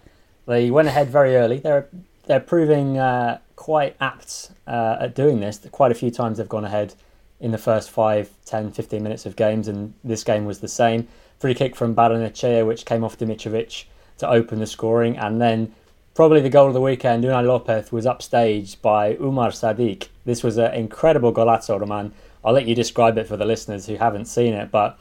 They 0.47 0.71
went 0.71 0.87
ahead 0.87 1.09
very 1.11 1.35
early. 1.35 1.59
They're 1.59 1.89
they're 2.27 2.39
proving 2.39 2.97
uh, 2.97 3.39
quite 3.57 3.97
apt 4.01 4.53
uh, 4.69 4.99
at 5.01 5.17
doing 5.17 5.41
this. 5.41 5.59
Quite 5.73 5.91
a 5.91 5.97
few 5.97 6.13
times 6.13 6.39
they've 6.39 6.49
gone 6.49 6.65
ahead 6.65 6.95
in 7.41 7.51
the 7.51 7.59
first 7.59 7.91
5, 7.91 8.31
10, 8.45 8.71
15 8.71 9.03
minutes 9.03 9.27
of 9.27 9.35
games, 9.35 9.67
and 9.67 9.93
this 10.05 10.23
game 10.23 10.45
was 10.45 10.61
the 10.61 10.69
same. 10.69 11.09
Free 11.41 11.55
kick 11.55 11.75
from 11.75 11.93
Barrenetxea, 11.93 12.65
which 12.65 12.85
came 12.85 13.03
off 13.03 13.19
Dimitrovic 13.19 13.87
to 14.19 14.31
open 14.31 14.61
the 14.61 14.69
scoring, 14.69 15.19
and 15.19 15.41
then 15.41 15.75
probably 16.15 16.41
the 16.41 16.49
goal 16.49 16.69
of 16.69 16.75
the 16.75 16.81
weekend, 16.81 17.25
Unai 17.25 17.45
Lopez 17.45 17.91
was 17.91 18.07
upstaged 18.07 18.81
by 18.81 19.17
Umar 19.17 19.51
Sadiq. 19.51 20.07
This 20.25 20.45
was 20.45 20.59
an 20.59 20.73
incredible 20.75 21.33
golazo, 21.33 21.81
Roman. 21.81 22.13
I'll 22.45 22.53
let 22.53 22.67
you 22.67 22.75
describe 22.75 23.17
it 23.19 23.27
for 23.27 23.37
the 23.37 23.45
listeners 23.45 23.87
who 23.87 23.97
haven't 23.97 24.27
seen 24.27 24.55
it, 24.55 24.71
but 24.71 24.99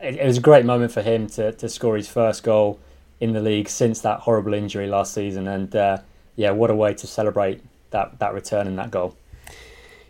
it, 0.00 0.16
it 0.16 0.26
was 0.26 0.38
a 0.38 0.40
great 0.40 0.64
moment 0.64 0.92
for 0.92 1.02
him 1.02 1.26
to, 1.28 1.52
to 1.52 1.68
score 1.68 1.96
his 1.96 2.08
first 2.08 2.42
goal 2.42 2.80
in 3.20 3.32
the 3.32 3.40
league 3.40 3.68
since 3.68 4.00
that 4.00 4.20
horrible 4.20 4.54
injury 4.54 4.86
last 4.86 5.14
season. 5.14 5.46
And 5.46 5.74
uh, 5.74 5.98
yeah, 6.34 6.50
what 6.50 6.70
a 6.70 6.74
way 6.74 6.94
to 6.94 7.06
celebrate 7.06 7.62
that, 7.90 8.18
that 8.18 8.34
return 8.34 8.66
and 8.66 8.78
that 8.78 8.90
goal. 8.90 9.16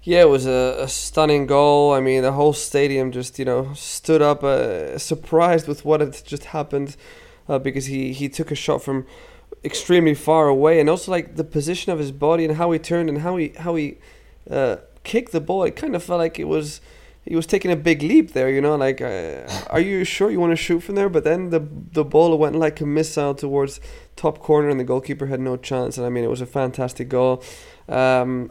Yeah, 0.03 0.23
it 0.23 0.29
was 0.29 0.47
a, 0.47 0.77
a 0.79 0.89
stunning 0.89 1.47
goal. 1.47 1.93
I 1.93 2.01
mean, 2.01 2.23
the 2.23 2.33
whole 2.33 2.53
stadium 2.53 3.11
just, 3.11 3.39
you 3.39 3.45
know, 3.45 3.73
stood 3.75 4.23
up 4.23 4.45
uh, 4.45 4.99
surprised 4.99 5.67
with 5.67 5.85
what 5.85 6.01
had 6.01 6.25
just 6.25 6.45
happened 6.45 6.97
uh, 7.49 7.59
because 7.59 7.87
he, 7.87 8.13
he 8.13 8.29
took 8.29 8.53
a 8.53 8.55
shot 8.55 8.83
from 8.83 9.05
extremely 9.65 10.15
far 10.15 10.47
away, 10.47 10.79
and 10.79 10.89
also 10.89 11.11
like 11.11 11.35
the 11.35 11.45
position 11.45 11.93
of 11.93 11.99
his 11.99 12.13
body 12.13 12.45
and 12.45 12.57
how 12.57 12.71
he 12.71 12.79
turned 12.79 13.09
and 13.09 13.19
how 13.19 13.37
he 13.37 13.49
how 13.59 13.75
he 13.75 13.99
uh, 14.49 14.77
kicked 15.07 15.33
the 15.33 15.41
ball. 15.41 15.63
It 15.63 15.77
kind 15.77 15.95
of 15.97 16.03
felt 16.03 16.19
like 16.19 16.39
it 16.39 16.49
was 16.49 16.81
he 17.25 17.35
was 17.35 17.47
taking 17.47 17.73
a 17.73 17.77
big 17.77 18.03
leap 18.03 18.33
there. 18.33 18.51
You 18.51 18.61
know, 18.61 18.77
like 18.77 19.01
uh, 19.01 19.49
are 19.71 19.81
you 19.81 20.05
sure 20.05 20.31
you 20.31 20.41
want 20.41 20.53
to 20.53 20.63
shoot 20.67 20.81
from 20.81 20.97
there? 20.97 21.09
But 21.09 21.25
then 21.25 21.51
the 21.51 21.61
the 21.99 22.05
ball 22.05 22.37
went 22.37 22.57
like 22.57 22.81
a 22.81 22.87
missile 22.87 23.35
towards 23.35 23.81
top 24.17 24.39
corner, 24.41 24.69
and 24.69 24.79
the 24.79 24.89
goalkeeper 24.93 25.27
had 25.27 25.41
no 25.41 25.57
chance. 25.57 25.97
And 25.97 26.07
I 26.07 26.11
mean, 26.11 26.25
it 26.25 26.31
was 26.37 26.43
a 26.43 26.51
fantastic 26.61 27.09
goal. 27.09 27.43
Um, 27.89 28.51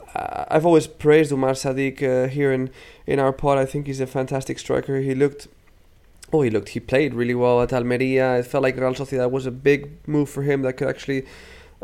I've 0.54 0.66
always 0.66 0.88
praised 0.88 1.32
Umar 1.32 1.56
Sadiq 1.64 1.96
uh, 2.02 2.28
here 2.30 2.52
in 2.52 2.72
in 3.06 3.20
our 3.20 3.34
pod. 3.34 3.58
I 3.58 3.66
think 3.66 3.88
he's 3.88 4.02
a 4.02 4.08
fantastic 4.08 4.58
striker. 4.60 5.02
He 5.02 5.14
looked 5.14 5.48
oh, 6.34 6.42
he 6.42 6.50
looked, 6.50 6.70
he 6.70 6.80
played 6.80 7.14
really 7.14 7.36
well 7.36 7.62
at 7.62 7.72
Almeria. 7.72 8.40
It 8.40 8.48
felt 8.48 8.64
like 8.64 8.76
Real 8.78 8.94
Sociedad 8.94 9.32
was 9.32 9.46
a 9.46 9.52
big 9.52 9.80
move 10.08 10.30
for 10.30 10.44
him 10.44 10.64
that 10.64 10.74
could 10.74 10.90
actually 10.90 11.26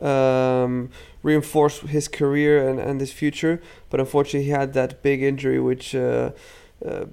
um, 0.02 0.90
reinforce 1.24 1.80
his 1.82 2.08
career 2.08 2.68
and, 2.68 2.80
and 2.80 3.00
his 3.00 3.12
future. 3.12 3.62
But 3.90 4.00
unfortunately, 4.00 4.46
he 4.46 4.52
had 4.52 4.74
that 4.74 5.02
big 5.02 5.22
injury 5.22 5.60
which 5.60 5.94
uh, 5.96 6.32
uh, 6.86 7.06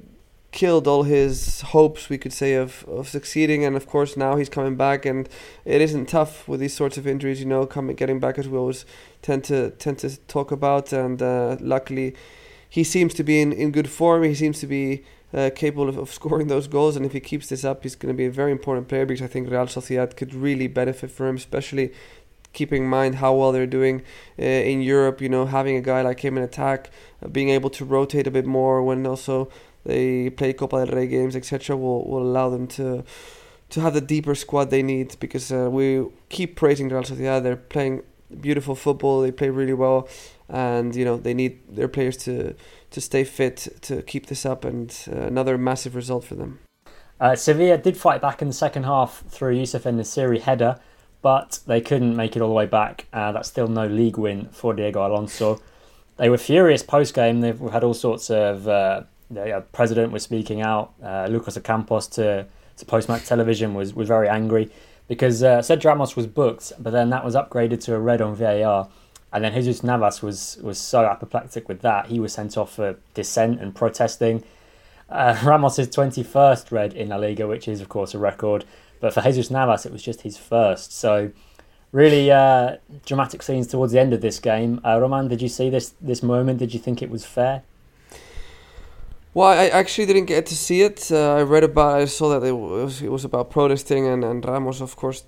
killed 0.51 0.89
all 0.89 1.03
his 1.03 1.61
hopes, 1.61 2.09
we 2.09 2.19
could 2.19 2.33
say, 2.33 2.55
of, 2.55 2.85
of 2.89 3.09
succeeding. 3.09 3.65
And 3.65 3.77
of 3.77 3.87
course, 3.87 4.17
now 4.17 4.37
he's 4.37 4.49
coming 4.49 4.77
back, 4.77 5.05
and 5.05 5.29
it 5.65 5.81
isn't 5.81 6.07
tough 6.07 6.49
with 6.49 6.61
these 6.61 6.75
sorts 6.75 6.97
of 6.97 7.07
injuries, 7.07 7.41
you 7.41 7.47
know, 7.47 7.67
coming 7.67 7.97
getting 7.97 8.21
back 8.21 8.39
as 8.39 8.49
we 8.49 8.57
always 8.57 8.85
tend 9.23 9.45
to 9.45 9.71
tend 9.73 9.99
to 9.99 10.17
talk 10.27 10.51
about. 10.51 10.93
And 10.93 11.23
uh, 11.23 11.57
luckily, 11.61 12.15
he 12.69 12.85
seems 12.85 13.15
to 13.15 13.23
be 13.23 13.41
in, 13.41 13.53
in 13.53 13.71
good 13.71 13.91
form. 13.91 14.23
He 14.23 14.35
seems 14.35 14.61
to 14.61 14.67
be 14.67 15.05
uh, 15.33 15.51
capable 15.55 15.89
of, 15.89 15.99
of, 15.99 16.11
scoring 16.11 16.49
those 16.49 16.67
goals. 16.67 16.97
And 16.97 17.05
if 17.05 17.13
he 17.13 17.21
keeps 17.21 17.49
this 17.49 17.65
up, 17.65 17.83
he's 17.83 17.95
going 17.95 18.13
to 18.13 18.17
be 18.17 18.27
a 18.27 18.31
very 18.31 18.53
important 18.53 18.89
player 18.89 19.05
because 19.05 19.23
I 19.23 19.27
think 19.27 19.51
Real 19.51 19.67
Sociedad 19.67 20.17
could 20.17 20.35
really 20.35 20.69
benefit 20.69 21.11
from 21.11 21.27
him, 21.29 21.37
especially 21.37 21.93
keeping 22.53 22.85
in 22.85 22.89
mind 22.89 23.17
how 23.17 23.35
well 23.35 23.53
they're 23.53 23.67
doing 23.67 24.03
uh, 24.39 24.43
in 24.43 24.83
Europe. 24.83 25.21
You 25.21 25.29
know, 25.29 25.47
having 25.47 25.77
a 25.77 25.81
guy 25.81 26.03
like 26.03 26.21
him 26.21 26.37
in 26.37 26.45
attack, 26.45 26.91
uh, 27.23 27.29
being 27.29 27.51
able 27.51 27.71
to 27.71 27.85
rotate 27.85 28.27
a 28.27 28.31
bit 28.31 28.47
more 28.47 28.83
when 28.83 29.07
also 29.07 29.49
they 29.85 30.31
play 30.31 30.53
Copa 30.53 30.85
del 30.85 30.95
Rey 30.95 31.07
games, 31.07 31.37
etc., 31.37 31.77
will 31.77 32.05
will 32.09 32.23
allow 32.23 32.49
them 32.51 32.67
to 32.69 33.05
to 33.71 33.81
have 33.81 33.95
the 33.95 34.01
deeper 34.01 34.35
squad 34.35 34.71
they 34.71 34.83
need 34.83 35.17
because 35.21 35.53
uh, 35.53 35.69
we 35.71 36.07
keep 36.29 36.57
praising 36.57 36.89
Real 36.89 37.03
Sociedad. 37.03 37.43
They're 37.43 37.57
playing 37.57 38.03
beautiful 38.41 38.75
football. 38.75 39.21
They 39.21 39.33
play 39.33 39.51
really 39.51 39.75
well, 39.75 40.09
and 40.49 40.95
you 40.95 41.05
know 41.05 41.17
they 41.17 41.35
need 41.35 41.61
their 41.69 41.89
players 41.89 42.17
to 42.19 42.55
to 42.91 43.01
stay 43.01 43.25
fit 43.25 43.69
to 43.83 44.03
keep 44.03 44.27
this 44.27 44.47
up, 44.47 44.65
and 44.65 44.95
uh, 45.11 45.21
another 45.23 45.59
massive 45.59 45.95
result 45.95 46.25
for 46.25 46.35
them. 46.35 46.61
Uh, 47.21 47.35
Sevilla 47.35 47.77
did 47.79 47.97
fight 47.97 48.21
back 48.21 48.41
in 48.43 48.49
the 48.49 48.55
second 48.55 48.85
half 48.85 49.25
through 49.29 49.55
Youssef 49.55 49.87
En-Nesyri 49.87 50.41
header, 50.41 50.79
but 51.23 51.61
they 51.67 51.81
couldn't 51.81 52.17
make 52.17 52.37
it 52.37 52.43
all 52.43 52.49
the 52.49 52.55
way 52.55 52.67
back. 52.67 53.07
Uh, 53.13 53.33
that's 53.33 53.49
still 53.49 53.69
no 53.69 53.87
league 53.87 54.17
win 54.17 54.49
for 54.51 54.75
Diego 54.75 55.07
Alonso. 55.07 55.61
They 56.17 56.29
were 56.29 56.39
furious 56.39 56.83
post 56.83 57.15
game. 57.15 57.41
They've 57.41 57.59
had 57.59 57.85
all 57.85 57.95
sorts 57.95 58.31
of. 58.31 58.69
Uh, 58.69 59.03
the 59.31 59.65
president 59.73 60.13
was 60.13 60.23
speaking 60.23 60.63
out. 60.63 60.95
Uh, 61.03 61.27
Lucas 61.29 61.59
Ocampos 61.59 62.11
to 62.13 62.47
to 62.77 62.85
post 62.85 63.09
match 63.09 63.27
television 63.27 63.75
was 63.75 63.95
was 63.95 64.09
very 64.09 64.29
angry 64.29 64.71
because 65.09 65.43
uh, 65.43 65.63
Ramos 65.85 66.17
was 66.17 66.27
booked, 66.27 66.73
but 66.79 66.91
then 66.93 67.11
that 67.11 67.25
was 67.25 67.35
upgraded 67.35 67.83
to 67.85 67.95
a 67.95 67.99
red 67.99 68.21
on 68.21 68.35
VAR. 68.35 68.89
And 69.33 69.45
then 69.45 69.53
Jesus 69.53 69.83
Navas 69.83 70.23
was 70.23 70.59
was 70.63 70.79
so 70.79 71.05
apoplectic 71.05 71.69
with 71.69 71.81
that, 71.83 72.07
he 72.07 72.21
was 72.21 72.33
sent 72.33 72.57
off 72.57 72.75
for 72.75 72.97
dissent 73.15 73.61
and 73.61 73.75
protesting. 73.75 74.45
Uh, 75.11 75.39
Ramos' 75.45 75.79
21st 75.79 76.71
red 76.71 76.95
in 76.95 77.09
La 77.09 77.17
Liga, 77.17 77.47
which 77.47 77.67
is, 77.67 77.81
of 77.81 77.89
course, 77.89 78.15
a 78.15 78.19
record. 78.19 78.65
But 79.01 79.15
for 79.15 79.23
Jesus 79.23 79.51
Navas, 79.51 79.87
it 79.87 79.93
was 79.93 80.03
just 80.03 80.23
his 80.23 80.37
first. 80.37 80.93
So, 80.93 81.31
really 81.93 82.31
uh, 82.31 82.77
dramatic 83.07 83.43
scenes 83.43 83.67
towards 83.67 83.93
the 83.93 84.01
end 84.01 84.13
of 84.13 84.21
this 84.21 84.39
game. 84.41 84.81
Uh, 84.85 84.99
Roman, 85.01 85.29
did 85.29 85.43
you 85.43 85.49
see 85.49 85.71
this 85.71 85.95
this 86.01 86.23
moment? 86.23 86.59
Did 86.59 86.75
you 86.75 86.81
think 86.81 87.03
it 87.03 87.11
was 87.11 87.25
fair? 87.25 87.63
Well, 89.35 89.49
I 89.49 89.69
actually 89.69 90.07
didn't 90.07 90.25
get 90.25 90.47
to 90.47 90.57
see 90.57 90.83
it. 90.83 91.13
Uh, 91.13 91.37
I 91.37 91.43
read 91.43 91.65
about. 91.65 92.01
I 92.01 92.07
saw 92.07 92.29
that 92.39 92.47
it 92.47 92.53
was 92.53 93.03
it 93.03 93.11
was 93.11 93.25
about 93.25 93.51
protesting 93.51 94.07
and, 94.07 94.25
and 94.25 94.45
Ramos, 94.45 94.81
of 94.81 94.97
course, 94.97 95.25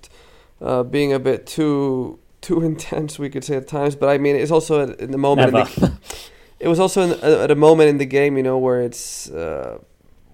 uh, 0.61 0.83
being 0.83 1.13
a 1.13 1.19
bit 1.19 1.47
too 1.47 2.19
too 2.41 2.61
intense, 2.71 3.19
we 3.19 3.29
could 3.29 3.43
say 3.43 3.55
at 3.55 3.67
times. 3.67 3.95
But 3.95 4.09
I 4.09 4.17
mean, 4.17 4.35
it's 4.35 4.51
also 4.51 4.93
in 4.95 5.11
the 5.11 5.17
moment. 5.17 5.53
The, 5.53 5.93
it 6.59 6.67
was 6.67 6.79
also 6.79 7.01
in, 7.03 7.11
at 7.23 7.51
a 7.51 7.55
moment 7.55 7.89
in 7.89 7.97
the 7.99 8.05
game, 8.05 8.37
you 8.37 8.43
know, 8.43 8.57
where 8.57 8.81
it's 8.81 9.29
uh, 9.29 9.79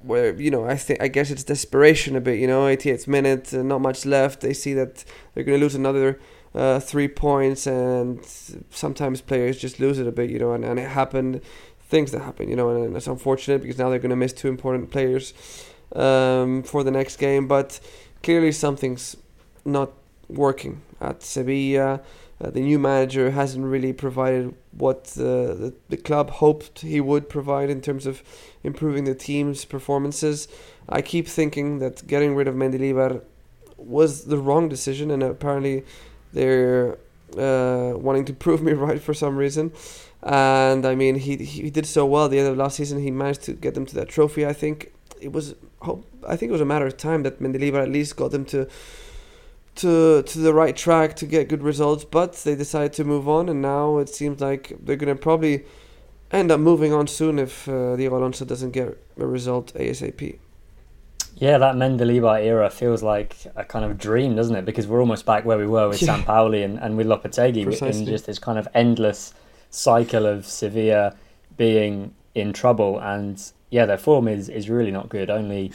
where 0.08 0.40
you 0.40 0.52
know 0.52 0.66
I 0.66 0.76
think 0.76 1.02
I 1.02 1.08
guess 1.08 1.32
it's 1.32 1.44
desperation 1.44 2.16
a 2.16 2.22
bit. 2.22 2.40
You 2.40 2.48
know, 2.48 2.62
88th 2.62 3.08
minute, 3.08 3.54
uh, 3.54 3.64
not 3.64 3.82
much 3.82 4.06
left. 4.06 4.42
They 4.42 4.54
see 4.54 4.74
that 4.74 5.04
they're 5.34 5.44
going 5.44 5.60
to 5.60 5.64
lose 5.64 5.76
another 5.76 6.20
uh, 6.56 6.80
three 6.80 7.08
points, 7.08 7.68
and 7.68 8.24
sometimes 8.70 9.22
players 9.22 9.58
just 9.58 9.80
lose 9.80 10.00
it 10.00 10.08
a 10.08 10.12
bit. 10.12 10.30
You 10.30 10.40
know, 10.40 10.54
and, 10.54 10.66
and 10.66 10.80
it 10.80 10.90
happened. 10.90 11.42
Things 11.90 12.12
that 12.12 12.20
happen, 12.20 12.50
you 12.50 12.56
know, 12.58 12.70
and, 12.70 12.84
and 12.84 12.98
it's 12.98 13.08
unfortunate 13.08 13.62
because 13.62 13.78
now 13.78 13.90
they're 13.90 14.00
going 14.00 14.10
to 14.10 14.18
miss 14.18 14.34
two 14.34 14.50
important 14.50 14.92
players 14.92 15.34
um, 15.96 16.62
for 16.64 16.84
the 16.84 16.92
next 16.92 17.16
game. 17.16 17.48
But 17.48 17.80
clearly, 18.24 18.52
something's 18.52 19.16
not 19.64 19.92
working 20.28 20.82
at 21.00 21.24
Sevilla. 21.24 22.02
Uh, 22.40 22.52
the 22.52 22.62
new 22.62 22.78
manager 22.78 23.32
hasn't 23.32 23.66
really 23.66 23.92
provided 23.92 24.54
what 24.72 25.06
the, 25.06 25.74
the 25.90 25.98
club 25.98 26.30
hoped 26.30 26.82
he 26.82 27.02
would 27.02 27.30
provide 27.30 27.70
in 27.70 27.82
terms 27.82 28.06
of 28.06 28.22
improving 28.64 29.06
the 29.06 29.16
team's 29.16 29.66
performances. 29.66 30.48
I 30.88 31.02
keep 31.02 31.28
thinking 31.28 31.80
that 31.80 32.06
getting 32.06 32.36
rid 32.36 32.48
of 32.48 32.56
Mendilibar 32.56 33.22
was 33.78 34.26
the 34.26 34.38
wrong 34.38 34.70
decision, 34.70 35.10
and 35.10 35.24
apparently 35.24 35.84
they're 36.34 36.98
uh, 37.38 37.94
wanting 37.96 38.26
to 38.26 38.34
prove 38.46 38.62
me 38.62 38.74
right 38.74 39.02
for 39.02 39.14
some 39.14 39.36
reason. 39.36 39.72
And 40.24 40.86
I 40.86 40.96
mean, 40.96 41.16
he 41.16 41.38
he 41.38 41.70
did 41.70 41.86
so 41.86 42.06
well 42.06 42.28
the 42.28 42.40
end 42.40 42.48
of 42.48 42.58
last 42.58 42.78
season. 42.78 43.02
He 43.02 43.12
managed 43.12 43.44
to 43.44 43.54
get 43.54 43.76
them 43.76 43.86
to 43.86 43.96
that 43.96 44.10
trophy. 44.10 44.46
I 44.46 44.54
think 44.54 44.92
it 45.22 45.32
was 45.32 45.56
I 46.28 46.36
think 46.36 46.50
it 46.50 46.52
was 46.52 46.62
a 46.62 46.66
matter 46.66 46.86
of 46.86 46.98
time 46.98 47.24
that 47.24 47.40
Mendilibar 47.40 47.82
at 47.82 47.90
least 47.90 48.16
got 48.16 48.32
them 48.32 48.46
to 48.46 48.68
to 49.78 50.24
to 50.24 50.40
the 50.40 50.54
right 50.54 50.76
track 50.76 51.16
to 51.18 51.26
get 51.26 51.50
good 51.50 51.64
results, 51.64 52.04
but 52.04 52.34
they 52.34 52.56
decided 52.56 52.94
to 52.94 53.04
move 53.04 53.28
on, 53.28 53.50
and 53.50 53.62
now 53.62 53.98
it 53.98 54.10
seems 54.10 54.42
like 54.42 54.74
they're 54.84 54.96
gonna 54.96 55.16
probably 55.16 55.66
end 56.32 56.52
up 56.52 56.60
moving 56.60 56.94
on 56.94 57.08
soon 57.08 57.40
if 57.40 57.68
uh, 57.68 57.96
Diego 57.96 58.18
Alonso 58.18 58.46
doesn't 58.46 58.72
get 58.72 58.98
a 59.18 59.26
result 59.26 59.74
ASAP. 59.76 60.40
Yeah, 61.40 61.60
that 61.60 61.76
Mendilibar 61.76 62.44
era 62.44 62.70
feels 62.70 63.04
like 63.04 63.36
a 63.56 63.64
kind 63.64 63.86
of 63.86 63.98
dream, 64.00 64.36
doesn't 64.36 64.56
it? 64.56 64.66
Because 64.66 64.88
we're 64.88 65.00
almost 65.00 65.26
back 65.26 65.46
where 65.46 65.58
we 65.58 65.68
were 65.68 65.88
with 65.88 66.02
yeah. 66.02 66.18
Sampaoli 66.18 66.66
and, 66.66 66.80
and 66.80 66.98
with 66.98 67.06
Lopetegui 67.06 67.82
in 67.82 68.06
just 68.06 68.26
this 68.26 68.40
kind 68.40 68.58
of 68.58 68.68
endless 68.74 69.36
cycle 69.70 70.26
of 70.26 70.48
Sevilla 70.48 71.16
being 71.56 72.16
in 72.34 72.54
trouble. 72.54 73.00
And 73.00 73.40
yeah, 73.70 73.86
their 73.86 74.00
form 74.00 74.28
is, 74.28 74.50
is 74.50 74.68
really 74.68 74.90
not 74.90 75.10
good. 75.10 75.30
Only 75.30 75.72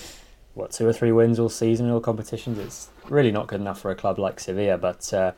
what 0.55 0.71
two 0.71 0.87
or 0.87 0.93
three 0.93 1.13
wins 1.13 1.39
all 1.39 1.49
season 1.49 1.87
in 1.87 1.93
all 1.93 2.01
competitions. 2.01 2.59
It's 2.59 2.91
really 3.09 3.33
not 3.33 3.47
good 3.47 3.61
enough 3.61 3.81
for 3.81 3.91
a 3.91 3.95
club 3.95 4.19
like 4.19 4.41
Sevilla, 4.41 4.79
but 4.79 5.13
uh, 5.13 5.33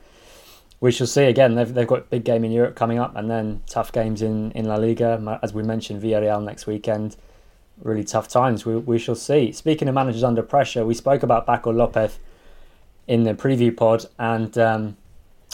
we 0.81 0.91
shall 0.91 1.07
see. 1.07 1.25
Again, 1.25 1.55
they've 1.55 1.73
they've 1.73 1.87
got 1.87 2.01
a 2.01 2.03
big 2.03 2.25
game 2.25 2.45
in 2.45 2.53
Europe 2.53 2.75
coming 2.75 2.99
up, 2.99 3.15
and 3.17 3.31
then 3.31 3.63
tough 3.67 3.93
games 3.93 4.23
in, 4.23 4.51
in 4.53 4.67
La 4.67 4.77
Liga. 4.77 5.39
As 5.43 5.55
we 5.55 5.63
mentioned, 5.63 6.03
Villarreal 6.03 6.43
next 6.43 6.67
weekend. 6.67 7.17
Really 7.83 8.05
tough 8.05 8.29
times. 8.29 8.67
We 8.67 8.77
we 8.77 8.99
shall 8.99 9.15
see. 9.15 9.53
Speaking 9.53 9.89
of 9.89 9.95
managers 9.95 10.25
under 10.25 10.43
pressure, 10.43 10.85
we 10.85 10.95
spoke 10.95 11.23
about 11.23 11.47
Paco 11.47 11.73
Lopez 11.73 12.19
in 13.07 13.23
the 13.25 13.35
preview 13.35 13.77
pod, 13.77 14.07
and 14.19 14.57
um, 14.59 14.97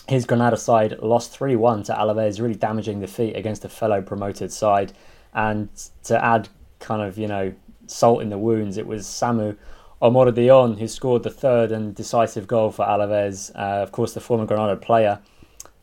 his 0.09 0.27
Granada 0.27 0.57
side 0.57 0.99
lost 1.01 1.33
three 1.33 1.57
one 1.57 1.83
to 1.85 1.93
Alaves, 1.93 2.41
really 2.41 2.55
damaging 2.55 3.01
the 3.01 3.07
defeat 3.07 3.37
against 3.37 3.65
a 3.65 3.69
fellow 3.69 4.03
promoted 4.03 4.53
side. 4.53 4.93
And 5.33 5.69
to 6.05 6.23
add 6.23 6.49
kind 6.81 7.03
of 7.03 7.19
you 7.19 7.29
know 7.29 7.53
salt 7.91 8.23
in 8.23 8.31
the 8.31 8.39
wounds, 8.39 8.77
it 8.77 8.87
was 8.87 9.07
Samu 9.07 9.57
Omorodion 10.01 10.79
who 10.79 10.89
scored 10.89 11.23
the 11.23 11.31
third 11.31 11.73
and 11.73 11.95
decisive 11.95 12.47
goal 12.47 12.71
for 12.71 12.85
Alaves. 12.85 13.51
Uh, 13.55 13.83
of 13.83 13.93
course, 13.93 14.15
the 14.15 14.21
former 14.21 14.47
Granada 14.47 14.77
player, 14.77 15.21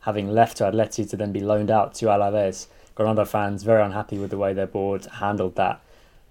having 0.00 0.28
left 0.28 0.56
to 0.58 0.64
Atleti 0.64 1.08
to 1.10 1.16
then 1.16 1.32
be 1.32 1.40
loaned 1.40 1.70
out 1.70 1.94
to 1.94 2.06
Alaves. 2.06 2.66
Granada 2.94 3.24
fans 3.24 3.62
very 3.62 3.82
unhappy 3.82 4.18
with 4.18 4.30
the 4.30 4.38
way 4.38 4.52
their 4.52 4.66
board 4.66 5.06
handled 5.06 5.54
that 5.56 5.80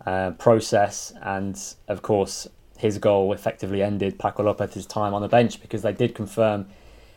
uh, 0.06 0.32
process, 0.32 1.13
and 1.22 1.58
of 1.88 2.02
course, 2.02 2.48
his 2.78 2.98
goal 2.98 3.34
effectively 3.34 3.82
ended 3.82 4.20
Paco 4.20 4.44
Lopez's 4.44 4.86
time 4.86 5.13
on 5.13 5.22
the 5.22 5.28
bench 5.28 5.62
because 5.62 5.82
they 5.82 5.94
did 5.94 6.13
confirm 6.13 6.68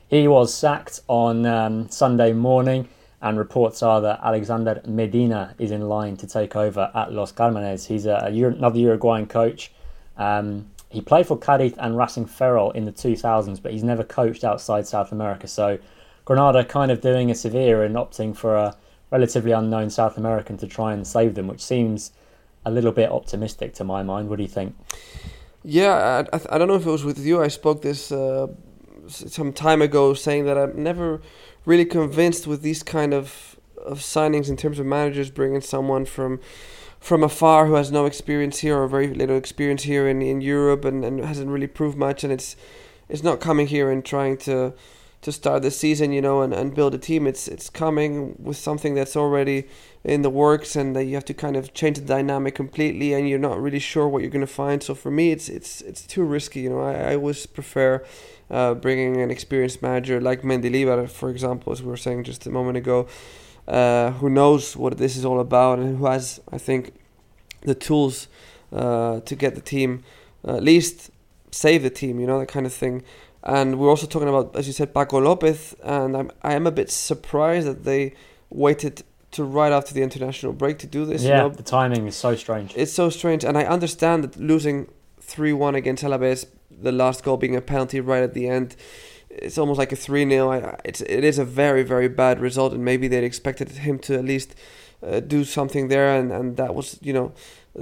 he 0.09 0.27
was 0.27 0.53
sacked 0.53 1.01
on 1.07 1.47
um, 1.47 1.89
Sunday 1.89 2.33
morning 2.33 2.89
and 3.23 3.39
reports 3.39 3.83
are 3.83 4.01
that 4.01 4.21
Alexander 4.23 4.81
Medina 4.87 5.55
is 5.59 5.71
in 5.71 5.89
line 5.89 6.17
to 6.19 6.27
take 6.27 6.57
over 6.57 6.91
at 6.95 7.13
Los 7.13 7.33
Carmenes. 7.33 7.87
He's 7.87 8.07
a, 8.07 8.15
a 8.25 8.45
another 8.45 8.79
Uruguayan 8.79 9.27
coach. 9.27 9.73
Um, 10.17 10.71
he 10.89 11.01
played 11.01 11.27
for 11.27 11.39
Cadiz 11.39 11.75
and 11.79 11.97
Racing 11.97 12.27
Ferrol 12.27 12.73
in 12.73 12.85
the 12.85 12.93
2000s, 12.93 13.63
but 13.63 13.73
he's 13.73 13.85
never 13.85 14.03
coached 14.03 14.43
outside 14.43 14.87
South 14.87 15.13
America. 15.13 15.47
So 15.47 15.79
Granada 16.25 16.65
kind 16.65 16.91
of 16.91 17.01
doing 17.01 17.31
a 17.31 17.35
Sevilla 17.35 17.83
and 17.83 17.95
opting 17.95 18.35
for 18.37 18.57
a 18.57 18.77
relatively 19.11 19.53
unknown 19.53 19.91
South 19.91 20.17
American 20.17 20.57
to 20.59 20.67
try 20.67 20.93
and 20.93 21.07
save 21.07 21.35
them, 21.35 21.47
which 21.47 21.61
seems 21.61 22.13
a 22.65 22.71
little 22.71 22.93
bit 22.93 23.11
optimistic 23.11 23.75
to 23.75 23.85
my 23.85 24.03
mind. 24.03 24.29
What 24.29 24.37
do 24.37 24.43
you 24.43 24.49
think? 24.49 24.77
Yeah, 25.63 26.25
I, 26.33 26.41
I 26.51 26.59
don't 26.59 26.69
know 26.69 26.75
if 26.75 26.87
it 26.87 26.91
was 26.91 27.05
with 27.05 27.19
you. 27.19 27.43
I 27.43 27.49
spoke 27.49 27.83
this 27.83 28.11
uh, 28.11 28.49
some 29.09 29.53
time 29.53 29.83
ago 29.83 30.15
saying 30.15 30.45
that 30.47 30.57
I'm 30.57 30.83
never 30.83 31.21
really 31.65 31.85
convinced 31.85 32.47
with 32.47 32.63
these 32.63 32.83
kind 32.83 33.15
of 33.15 33.57
of 33.85 34.01
signings 34.01 34.49
in 34.49 34.57
terms 34.57 34.79
of 34.79 34.87
managers 34.87 35.31
bringing 35.31 35.61
someone 35.61 36.05
from 36.05 36.41
from 36.99 37.23
afar 37.23 37.67
who 37.67 37.75
has 37.75 37.91
no 37.91 38.05
experience 38.05 38.59
here 38.59 38.77
or 38.77 38.87
very 38.87 39.09
little 39.09 39.37
experience 39.37 39.85
here 39.85 40.07
in, 40.07 40.21
in 40.21 40.43
Europe 40.43 40.85
and, 40.85 41.03
and 41.03 41.25
hasn't 41.25 41.49
really 41.49 41.67
proved 41.67 41.97
much 41.97 42.23
and 42.23 42.33
it's 42.33 42.57
it's 43.09 43.23
not 43.23 43.41
coming 43.41 43.67
here 43.67 43.91
and 43.91 44.05
trying 44.05 44.37
to 44.37 44.75
to 45.23 45.33
start 45.33 45.63
the 45.63 45.71
season, 45.71 46.13
you 46.13 46.23
know, 46.23 46.41
and, 46.41 46.55
and 46.55 46.75
build 46.75 46.95
a 46.95 46.99
team. 46.99 47.27
It's 47.27 47.47
it's 47.47 47.69
coming 47.69 48.37
with 48.39 48.57
something 48.57 48.95
that's 48.95 49.17
already 49.17 49.69
in 50.03 50.23
the 50.23 50.31
works, 50.31 50.77
and 50.77 50.97
that 50.97 51.05
you 51.05 51.15
have 51.15 51.27
to 51.27 51.35
kind 51.35 51.57
of 51.57 51.75
change 51.75 51.99
the 51.99 52.05
dynamic 52.05 52.55
completely, 52.55 53.13
and 53.13 53.29
you're 53.29 53.39
not 53.39 53.61
really 53.61 53.79
sure 53.79 54.09
what 54.09 54.23
you're 54.23 54.31
going 54.31 54.47
to 54.47 54.53
find. 54.53 54.83
So 54.83 54.95
for 54.95 55.11
me, 55.11 55.33
it's 55.33 55.49
it's 55.49 55.83
it's 55.83 56.07
too 56.07 56.25
risky. 56.25 56.61
You 56.61 56.71
know, 56.71 56.81
I, 56.81 56.95
I 56.95 57.15
always 57.17 57.45
prefer 57.47 58.05
uh, 58.51 58.75
bringing 58.75 59.21
an 59.21 59.31
experienced 59.31 59.83
manager 59.83 60.21
like 60.21 60.43
Mendilibar, 60.43 61.09
for 61.09 61.31
example, 61.31 61.73
as 61.73 61.83
we 61.83 61.89
were 61.89 61.97
saying 61.97 62.25
just 62.25 62.47
a 62.47 62.51
moment 62.51 62.77
ago, 62.77 63.07
uh, 63.69 64.11
who 64.13 64.29
knows 64.29 64.77
what 64.77 64.99
this 64.99 65.17
is 65.17 65.25
all 65.25 65.41
about 65.41 65.79
and 65.79 65.99
who 65.99 66.07
has, 66.07 66.41
I 66.51 66.59
think, 66.59 66.95
the 67.63 67.75
tools 67.75 68.29
uh, 68.73 69.21
to 69.21 69.37
get 69.37 69.55
the 69.55 69.61
team 69.61 70.03
at 70.47 70.63
least 70.63 71.11
save 71.51 71.83
the 71.83 71.91
team. 71.91 72.21
You 72.21 72.27
know, 72.27 72.39
that 72.39 72.49
kind 72.49 72.67
of 72.67 72.73
thing. 72.73 73.03
And 73.43 73.79
we're 73.79 73.89
also 73.89 74.07
talking 74.07 74.29
about, 74.29 74.55
as 74.55 74.67
you 74.67 74.73
said, 74.73 74.93
Paco 74.93 75.21
Lopez, 75.21 75.75
and 75.83 76.17
I'm 76.17 76.31
I 76.43 76.55
am 76.55 76.67
a 76.67 76.71
bit 76.71 76.91
surprised 76.91 77.67
that 77.67 77.85
they 77.85 78.15
waited 78.51 79.03
to 79.33 79.45
right 79.45 79.73
after 79.73 79.95
the 79.95 80.03
international 80.03 80.53
break 80.53 80.79
to 80.79 80.87
do 80.87 81.07
this. 81.07 81.23
Yeah, 81.23 81.45
you 81.45 81.49
know? 81.49 81.55
the 81.55 81.63
timing 81.63 82.07
is 82.07 82.17
so 82.17 82.37
strange. 82.37 82.75
It's 82.77 82.93
so 82.93 83.09
strange, 83.09 83.45
and 83.45 83.57
I 83.57 83.65
understand 83.65 84.25
that 84.25 84.37
losing 84.37 84.89
three 85.21 85.53
one 85.53 85.75
against 85.75 86.05
Alaves, 86.05 86.47
the 86.83 86.93
last 86.93 87.23
goal 87.23 87.37
being 87.37 87.57
a 87.57 87.61
penalty 87.61 88.01
right 88.01 88.23
at 88.23 88.35
the 88.35 88.49
end, 88.49 88.77
it's 89.31 89.59
almost 89.59 89.79
like 89.79 89.93
a 89.93 89.97
three 89.97 90.29
0 90.29 90.77
It's 90.85 91.01
it 91.03 91.25
is 91.25 91.39
a 91.39 91.45
very 91.45 91.83
very 91.83 92.09
bad 92.09 92.41
result, 92.41 92.73
and 92.73 92.85
maybe 92.85 93.09
they'd 93.09 93.25
expected 93.25 93.69
him 93.71 93.99
to 94.01 94.15
at 94.17 94.25
least 94.25 94.55
uh, 95.03 95.21
do 95.21 95.45
something 95.45 95.89
there, 95.89 96.17
and, 96.17 96.33
and 96.33 96.57
that 96.57 96.75
was 96.75 96.99
you 97.01 97.13
know 97.13 97.33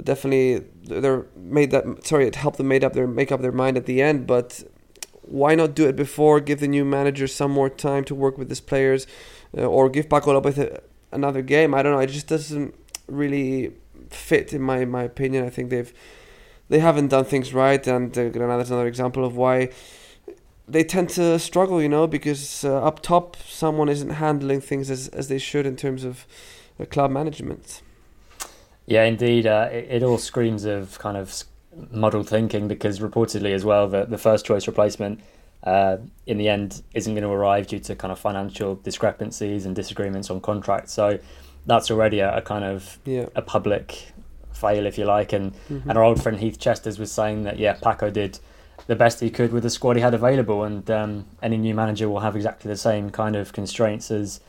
definitely 0.03 0.63
they're 0.83 1.25
made 1.35 1.71
that 1.71 2.05
sorry 2.05 2.27
it 2.27 2.35
helped 2.35 2.57
them 2.57 2.67
made 2.67 2.83
up 2.83 2.93
their 2.93 3.07
make 3.07 3.31
up 3.31 3.41
their 3.41 3.51
mind 3.51 3.77
at 3.77 3.85
the 3.85 4.01
end, 4.01 4.27
but 4.27 4.63
why 5.21 5.55
not 5.55 5.75
do 5.75 5.87
it 5.87 5.95
before? 5.95 6.39
Give 6.39 6.59
the 6.59 6.67
new 6.67 6.85
manager 6.85 7.27
some 7.27 7.51
more 7.51 7.69
time 7.69 8.03
to 8.05 8.15
work 8.15 8.37
with 8.37 8.49
his 8.49 8.61
players, 8.61 9.05
uh, 9.57 9.65
or 9.65 9.89
give 9.89 10.09
Paco 10.09 10.33
Lopez 10.33 10.57
a, 10.57 10.81
another 11.11 11.41
game. 11.41 11.73
I 11.73 11.83
don't 11.83 11.93
know. 11.93 11.99
It 11.99 12.07
just 12.07 12.27
doesn't 12.27 12.75
really 13.07 13.73
fit 14.09 14.53
in 14.53 14.61
my 14.61 14.85
my 14.85 15.03
opinion. 15.03 15.45
I 15.45 15.49
think 15.49 15.69
they've 15.69 15.93
they 16.69 16.79
haven't 16.79 17.07
done 17.07 17.25
things 17.25 17.53
right, 17.53 17.85
and 17.87 18.17
uh, 18.17 18.29
Granada's 18.29 18.69
another 18.71 18.87
example 18.87 19.25
of 19.25 19.35
why 19.35 19.69
they 20.67 20.83
tend 20.83 21.09
to 21.11 21.37
struggle. 21.39 21.81
You 21.81 21.89
know, 21.89 22.07
because 22.07 22.63
uh, 22.63 22.81
up 22.83 23.01
top 23.01 23.35
someone 23.47 23.89
isn't 23.89 24.11
handling 24.11 24.61
things 24.61 24.89
as 24.89 25.07
as 25.09 25.27
they 25.27 25.39
should 25.39 25.65
in 25.65 25.75
terms 25.75 26.03
of 26.03 26.25
uh, 26.79 26.85
club 26.85 27.11
management. 27.11 27.81
Yeah, 28.85 29.03
indeed. 29.03 29.45
Uh, 29.45 29.69
it, 29.71 29.87
it 29.89 30.03
all 30.03 30.17
screams 30.17 30.65
of 30.65 30.97
kind 30.99 31.17
of 31.17 31.43
muddled 31.91 32.27
thinking 32.27 32.67
because 32.67 32.99
reportedly 32.99 33.53
as 33.53 33.63
well 33.63 33.87
that 33.87 34.09
the 34.09 34.17
first 34.17 34.45
choice 34.45 34.67
replacement 34.67 35.19
uh, 35.63 35.97
in 36.25 36.37
the 36.37 36.49
end 36.49 36.81
isn't 36.93 37.13
going 37.13 37.23
to 37.23 37.29
arrive 37.29 37.67
due 37.67 37.79
to 37.79 37.95
kind 37.95 38.11
of 38.11 38.19
financial 38.19 38.75
discrepancies 38.75 39.65
and 39.65 39.75
disagreements 39.75 40.29
on 40.29 40.41
contracts. 40.41 40.93
So 40.93 41.19
that's 41.65 41.91
already 41.91 42.19
a, 42.19 42.37
a 42.37 42.41
kind 42.41 42.63
of 42.63 42.97
yeah. 43.05 43.27
a 43.35 43.41
public 43.41 44.11
fail, 44.59 44.85
if 44.85 44.97
you 44.97 45.05
like. 45.05 45.33
And 45.33 45.53
mm-hmm. 45.53 45.89
and 45.89 45.97
our 45.97 46.03
old 46.03 46.21
friend 46.21 46.39
Heath 46.39 46.59
Chesters 46.59 46.99
was 46.99 47.11
saying 47.11 47.43
that 47.43 47.57
yeah, 47.59 47.73
Paco 47.73 48.09
did 48.09 48.39
the 48.87 48.95
best 48.95 49.19
he 49.19 49.29
could 49.29 49.51
with 49.53 49.63
the 49.63 49.69
squad 49.69 49.95
he 49.95 50.01
had 50.01 50.13
available, 50.13 50.63
and 50.63 50.89
um, 50.89 51.25
any 51.41 51.57
new 51.57 51.75
manager 51.75 52.09
will 52.09 52.21
have 52.21 52.35
exactly 52.35 52.69
the 52.69 52.77
same 52.77 53.09
kind 53.09 53.35
of 53.35 53.53
constraints 53.53 54.11
as 54.11 54.41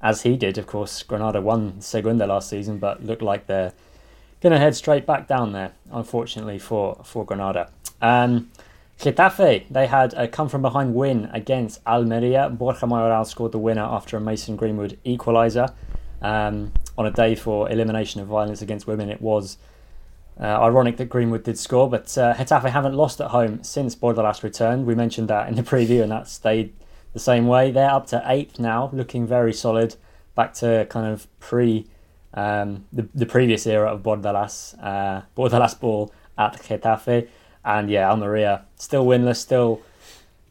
as 0.00 0.22
he 0.22 0.36
did. 0.36 0.58
Of 0.58 0.66
course, 0.66 1.02
Granada 1.02 1.40
won 1.40 1.80
Segunda 1.80 2.26
last 2.26 2.48
season, 2.48 2.78
but 2.78 3.04
looked 3.04 3.22
like 3.22 3.46
they're 3.46 3.72
going 4.40 4.52
to 4.52 4.58
head 4.58 4.76
straight 4.76 5.06
back 5.06 5.26
down 5.26 5.52
there, 5.52 5.72
unfortunately 5.90 6.58
for 6.58 7.00
for 7.04 7.24
Granada. 7.24 7.70
Um, 8.00 8.50
Getafe, 9.00 9.64
they 9.70 9.86
had 9.86 10.12
a 10.14 10.26
come 10.26 10.48
from 10.48 10.62
behind 10.62 10.94
win 10.94 11.30
against 11.32 11.80
Almeria. 11.86 12.50
Borja 12.50 12.86
Mayoral 12.86 13.24
scored 13.24 13.52
the 13.52 13.58
winner 13.58 13.82
after 13.82 14.16
a 14.16 14.20
Mason 14.20 14.56
Greenwood 14.56 14.98
equaliser. 15.06 15.72
Um, 16.20 16.72
on 16.98 17.06
a 17.06 17.10
day 17.10 17.34
for 17.34 17.70
elimination 17.70 18.20
of 18.20 18.26
violence 18.26 18.60
against 18.60 18.86
women, 18.86 19.08
it 19.08 19.22
was 19.22 19.56
uh, 20.38 20.44
ironic 20.44 20.96
that 20.98 21.08
Greenwood 21.08 21.44
did 21.44 21.58
score, 21.58 21.88
but 21.88 22.18
uh, 22.18 22.34
Getafe 22.34 22.68
haven't 22.68 22.94
lost 22.94 23.20
at 23.20 23.30
home 23.30 23.62
since 23.62 23.96
Bordalas 23.96 24.42
returned. 24.42 24.84
We 24.84 24.94
mentioned 24.94 25.28
that 25.28 25.48
in 25.48 25.54
the 25.54 25.62
preview, 25.72 26.02
and 26.02 26.12
that 26.12 26.28
stayed 26.28 26.74
the 27.12 27.20
same 27.20 27.46
way. 27.46 27.70
They're 27.70 27.90
up 27.90 28.06
to 28.08 28.22
eighth 28.26 28.58
now, 28.58 28.90
looking 28.92 29.26
very 29.26 29.52
solid, 29.52 29.96
back 30.34 30.52
to 30.54 30.86
kind 30.90 31.06
of 31.06 31.26
pre 31.38 31.86
um, 32.34 32.84
the, 32.92 33.08
the 33.14 33.26
previous 33.26 33.66
era 33.66 33.90
of 33.92 34.02
Bordalas, 34.02 34.76
uh, 34.82 35.22
Bordalas 35.36 35.78
ball 35.78 36.12
at 36.36 36.54
Getafe. 36.54 37.28
And 37.64 37.90
yeah, 37.90 38.10
Almeria 38.10 38.64
still 38.76 39.04
winless, 39.06 39.36
still 39.36 39.82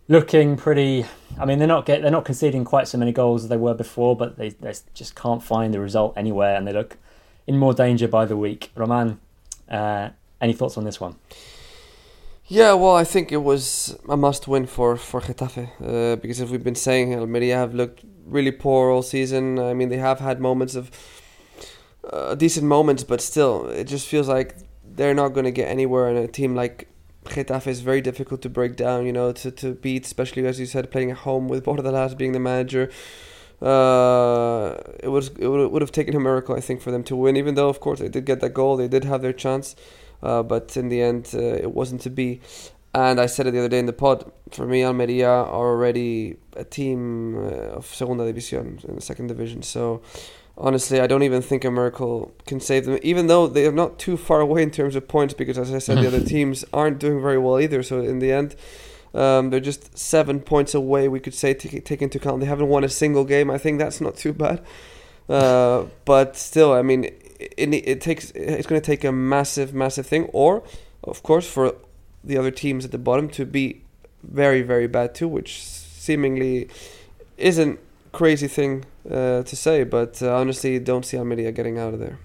looking 0.08 0.58
pretty. 0.58 1.06
I 1.40 1.46
mean, 1.46 1.60
they're 1.60 1.68
not 1.68 1.86
get 1.86 2.02
they're 2.02 2.12
not 2.12 2.26
conceding 2.26 2.66
quite 2.66 2.88
so 2.88 2.98
many 2.98 3.12
goals 3.12 3.44
as 3.44 3.50
they 3.50 3.58
were 3.58 3.74
before, 3.74 4.16
but 4.16 4.38
they, 4.38 4.50
they 4.50 4.74
just 4.94 5.16
can't 5.16 5.44
find 5.44 5.74
the 5.74 5.80
result 5.80 6.14
anywhere, 6.16 6.56
and 6.56 6.68
they 6.68 6.74
look 6.74 6.98
in 7.46 7.58
more 7.58 7.74
danger 7.74 8.08
by 8.08 8.26
the 8.26 8.38
week. 8.38 8.72
Roman, 8.76 9.20
uh, 9.70 10.10
any 10.42 10.54
thoughts 10.54 10.78
on 10.78 10.84
this 10.84 11.00
one? 11.00 11.16
Yeah, 12.50 12.74
well, 12.74 12.96
I 12.96 13.04
think 13.04 13.32
it 13.34 13.44
was 13.44 13.98
a 14.08 14.16
must-win 14.16 14.68
for 14.68 14.96
for 14.96 15.22
Getafe 15.22 15.70
uh, 15.82 16.16
because 16.16 16.40
as 16.40 16.50
we've 16.50 16.64
been 16.64 16.76
saying, 16.76 17.14
Almeria 17.14 17.58
have 17.58 17.74
looked 17.74 18.04
really 18.26 18.52
poor 18.52 18.90
all 18.90 19.02
season. 19.02 19.60
I 19.60 19.74
mean, 19.74 19.90
they 19.90 19.98
have 19.98 20.20
had 20.20 20.40
moments 20.40 20.76
of 20.76 20.90
uh, 22.10 22.36
decent 22.36 22.66
moments, 22.66 23.04
but 23.04 23.22
still, 23.22 23.68
it 23.68 23.84
just 23.86 24.08
feels 24.08 24.30
like 24.30 24.56
they're 24.84 25.14
not 25.14 25.30
going 25.30 25.44
to 25.44 25.52
get 25.52 25.68
anywhere. 25.68 26.08
And 26.08 26.18
a 26.18 26.28
team 26.28 26.56
like 26.56 26.88
Getafe 27.30 27.68
is 27.68 27.82
very 27.82 28.02
difficult 28.02 28.42
to 28.42 28.50
break 28.50 28.76
down, 28.76 29.06
you 29.06 29.14
know, 29.14 29.32
to, 29.32 29.52
to 29.52 29.74
beat, 29.74 30.06
especially 30.06 30.46
as 30.46 30.60
you 30.60 30.66
said, 30.66 30.92
playing 30.92 31.12
at 31.12 31.18
home 31.18 31.48
with 31.48 31.66
Bordalas 31.66 32.18
being 32.18 32.32
the 32.32 32.40
manager. 32.40 32.90
Uh, 33.62 34.76
it 35.00 35.08
was 35.08 35.30
it 35.40 35.48
would, 35.48 35.82
have 35.82 35.92
taken 35.92 36.16
a 36.16 36.20
miracle, 36.20 36.56
I 36.56 36.60
think, 36.60 36.82
for 36.82 36.92
them 36.92 37.04
to 37.06 37.16
win. 37.16 37.36
Even 37.36 37.56
though, 37.56 37.70
of 37.70 37.80
course, 37.80 38.00
they 38.00 38.10
did 38.10 38.26
get 38.26 38.40
that 38.42 38.54
goal, 38.54 38.78
they 38.78 38.88
did 38.88 39.04
have 39.04 39.22
their 39.22 39.34
chance, 39.34 39.76
uh, 40.22 40.44
but 40.44 40.78
in 40.78 40.90
the 40.90 41.02
end, 41.02 41.32
uh, 41.34 41.40
it 41.40 41.72
wasn't 41.72 42.02
to 42.02 42.10
be. 42.10 42.42
And 42.94 43.20
I 43.20 43.26
said 43.26 43.48
it 43.48 43.52
the 43.52 43.60
other 43.60 43.70
day 43.70 43.80
in 43.80 43.86
the 43.86 43.94
pod. 43.94 44.32
For 44.52 44.66
me, 44.66 44.84
Almeria 44.84 45.30
are 45.30 45.48
already 45.48 46.38
a 46.56 46.64
team 46.64 47.38
uh, 47.38 47.78
of 47.78 47.86
Segunda 47.86 48.32
División 48.32 48.84
in 48.86 48.96
the 48.96 49.02
second 49.02 49.28
division. 49.28 49.62
So 49.62 50.02
honestly, 50.58 51.00
I 51.00 51.08
don't 51.08 51.24
even 51.24 51.42
think 51.42 51.64
a 51.64 51.72
miracle 51.72 52.34
can 52.46 52.60
save 52.60 52.86
them, 52.86 53.00
even 53.04 53.28
though 53.28 53.48
they 53.48 53.66
are 53.68 53.72
not 53.72 54.00
too 54.00 54.18
far 54.18 54.42
away 54.42 54.64
in 54.64 54.72
terms 54.72 54.96
of 54.96 55.08
points, 55.08 55.34
because 55.34 55.58
as 55.58 55.74
I 55.74 55.80
said, 55.80 56.00
the 56.00 56.08
other 56.08 56.24
teams 56.36 56.66
aren't 56.74 57.00
doing 57.00 57.22
very 57.22 57.38
well 57.38 57.60
either. 57.60 57.84
So 57.84 58.02
in 58.02 58.20
the 58.20 58.32
end, 58.32 58.56
um, 59.14 59.50
they're 59.50 59.60
just 59.60 59.98
seven 59.98 60.40
points 60.40 60.74
away, 60.74 61.08
we 61.08 61.20
could 61.20 61.34
say, 61.34 61.54
take, 61.54 61.86
take 61.86 62.02
into 62.02 62.18
account. 62.18 62.40
They 62.40 62.48
haven't 62.48 62.68
won 62.68 62.84
a 62.84 62.90
single 62.90 63.24
game. 63.24 63.50
I 63.50 63.58
think 63.58 63.80
that's 63.80 64.02
not 64.02 64.18
too 64.18 64.34
bad. 64.34 64.64
Uh, 65.30 65.86
but 66.06 66.36
still, 66.36 66.74
I 66.74 66.82
mean, 66.82 67.06
it, 67.40 67.74
it 67.74 68.02
takes 68.02 68.32
it's 68.32 68.68
going 68.68 68.82
to 68.82 68.86
take 68.86 69.04
a 69.04 69.12
massive, 69.12 69.74
massive 69.74 70.08
thing, 70.08 70.26
or 70.34 70.64
of 71.04 71.24
course, 71.24 71.50
for 71.50 71.76
the 72.24 72.38
other 72.38 72.52
teams 72.52 72.86
at 72.86 72.92
the 72.92 72.98
bottom 72.98 73.30
to 73.30 73.46
be 73.46 73.82
very, 74.24 74.62
very 74.62 74.88
bad 74.88 75.14
too, 75.14 75.28
which 75.28 75.64
seemingly 75.64 76.70
isn't 77.38 77.80
crazy 78.18 78.48
thing 78.48 78.84
uh, 79.12 79.44
to 79.44 79.56
say, 79.56 79.84
but 79.84 80.24
uh, 80.24 80.36
honestly, 80.36 80.80
don't 80.80 81.06
see 81.06 81.18
Almeria 81.20 81.52
getting 81.52 81.78
out 81.78 81.94
of 81.94 82.00
there. 82.00 82.18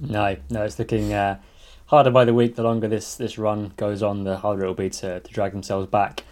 No, 0.00 0.36
no, 0.50 0.62
it's 0.62 0.78
looking 0.78 1.12
uh, 1.12 1.40
harder 1.86 2.12
by 2.12 2.24
the 2.24 2.32
week. 2.32 2.54
The 2.54 2.62
longer 2.62 2.86
this, 2.86 3.16
this 3.16 3.38
run 3.38 3.72
goes 3.76 4.04
on, 4.04 4.22
the 4.22 4.36
harder 4.36 4.62
it'll 4.62 4.74
be 4.74 4.88
to, 4.90 5.18
to 5.18 5.32
drag 5.32 5.50
themselves 5.50 5.88
back. 5.88 6.22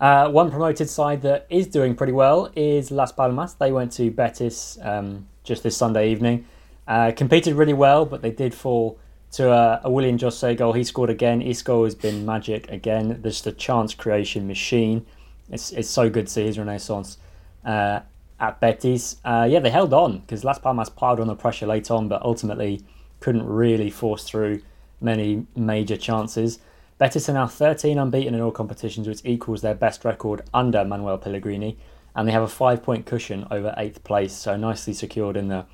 Uh, 0.00 0.30
one 0.30 0.50
promoted 0.50 0.88
side 0.88 1.20
that 1.20 1.46
is 1.50 1.66
doing 1.66 1.94
pretty 1.94 2.14
well 2.14 2.50
is 2.56 2.90
Las 2.90 3.12
Palmas. 3.12 3.52
They 3.52 3.70
went 3.70 3.92
to 3.92 4.10
Betis 4.10 4.78
um, 4.80 5.26
just 5.44 5.62
this 5.62 5.76
Sunday 5.76 6.10
evening. 6.10 6.46
Uh, 6.88 7.12
competed 7.14 7.52
really 7.52 7.74
well, 7.74 8.06
but 8.06 8.22
they 8.22 8.30
did 8.30 8.54
fall 8.54 8.98
to 9.32 9.52
a, 9.52 9.82
a 9.84 9.90
Willian 9.90 10.16
José 10.16 10.56
goal. 10.56 10.72
He 10.72 10.84
scored 10.84 11.10
again. 11.10 11.42
Isco 11.42 11.84
has 11.84 11.94
been 11.94 12.24
magic 12.24 12.70
again. 12.70 13.20
There's 13.20 13.42
the 13.42 13.52
chance 13.52 13.92
creation 13.92 14.46
machine. 14.46 15.04
It's 15.50 15.70
it's 15.72 15.90
so 15.90 16.08
good 16.08 16.28
to 16.28 16.32
see 16.32 16.46
his 16.46 16.58
renaissance 16.58 17.18
uh, 17.64 18.00
at 18.38 18.60
Betis. 18.60 19.16
Uh, 19.24 19.46
yeah, 19.48 19.60
they 19.60 19.70
held 19.70 19.92
on 19.92 20.18
because 20.18 20.44
Las 20.44 20.58
Palmas 20.58 20.88
piled 20.88 21.20
on 21.20 21.26
the 21.26 21.34
pressure 21.34 21.66
late 21.66 21.90
on, 21.90 22.08
but 22.08 22.22
ultimately 22.22 22.82
couldn't 23.20 23.46
really 23.46 23.90
force 23.90 24.24
through 24.24 24.62
many 25.00 25.46
major 25.54 25.96
chances. 25.96 26.58
Betis 26.98 27.28
are 27.28 27.34
now 27.34 27.46
13 27.46 27.98
unbeaten 27.98 28.34
in 28.34 28.40
all 28.40 28.50
competitions, 28.50 29.08
which 29.08 29.20
equals 29.24 29.62
their 29.62 29.74
best 29.74 30.04
record 30.04 30.42
under 30.52 30.84
Manuel 30.84 31.18
Pellegrini, 31.18 31.78
and 32.14 32.28
they 32.28 32.32
have 32.32 32.42
a 32.42 32.48
five 32.48 32.82
point 32.82 33.06
cushion 33.06 33.46
over 33.50 33.74
eighth 33.76 34.04
place, 34.04 34.32
so 34.32 34.56
nicely 34.56 34.92
secured 34.92 35.36
in 35.36 35.48
the 35.48 35.64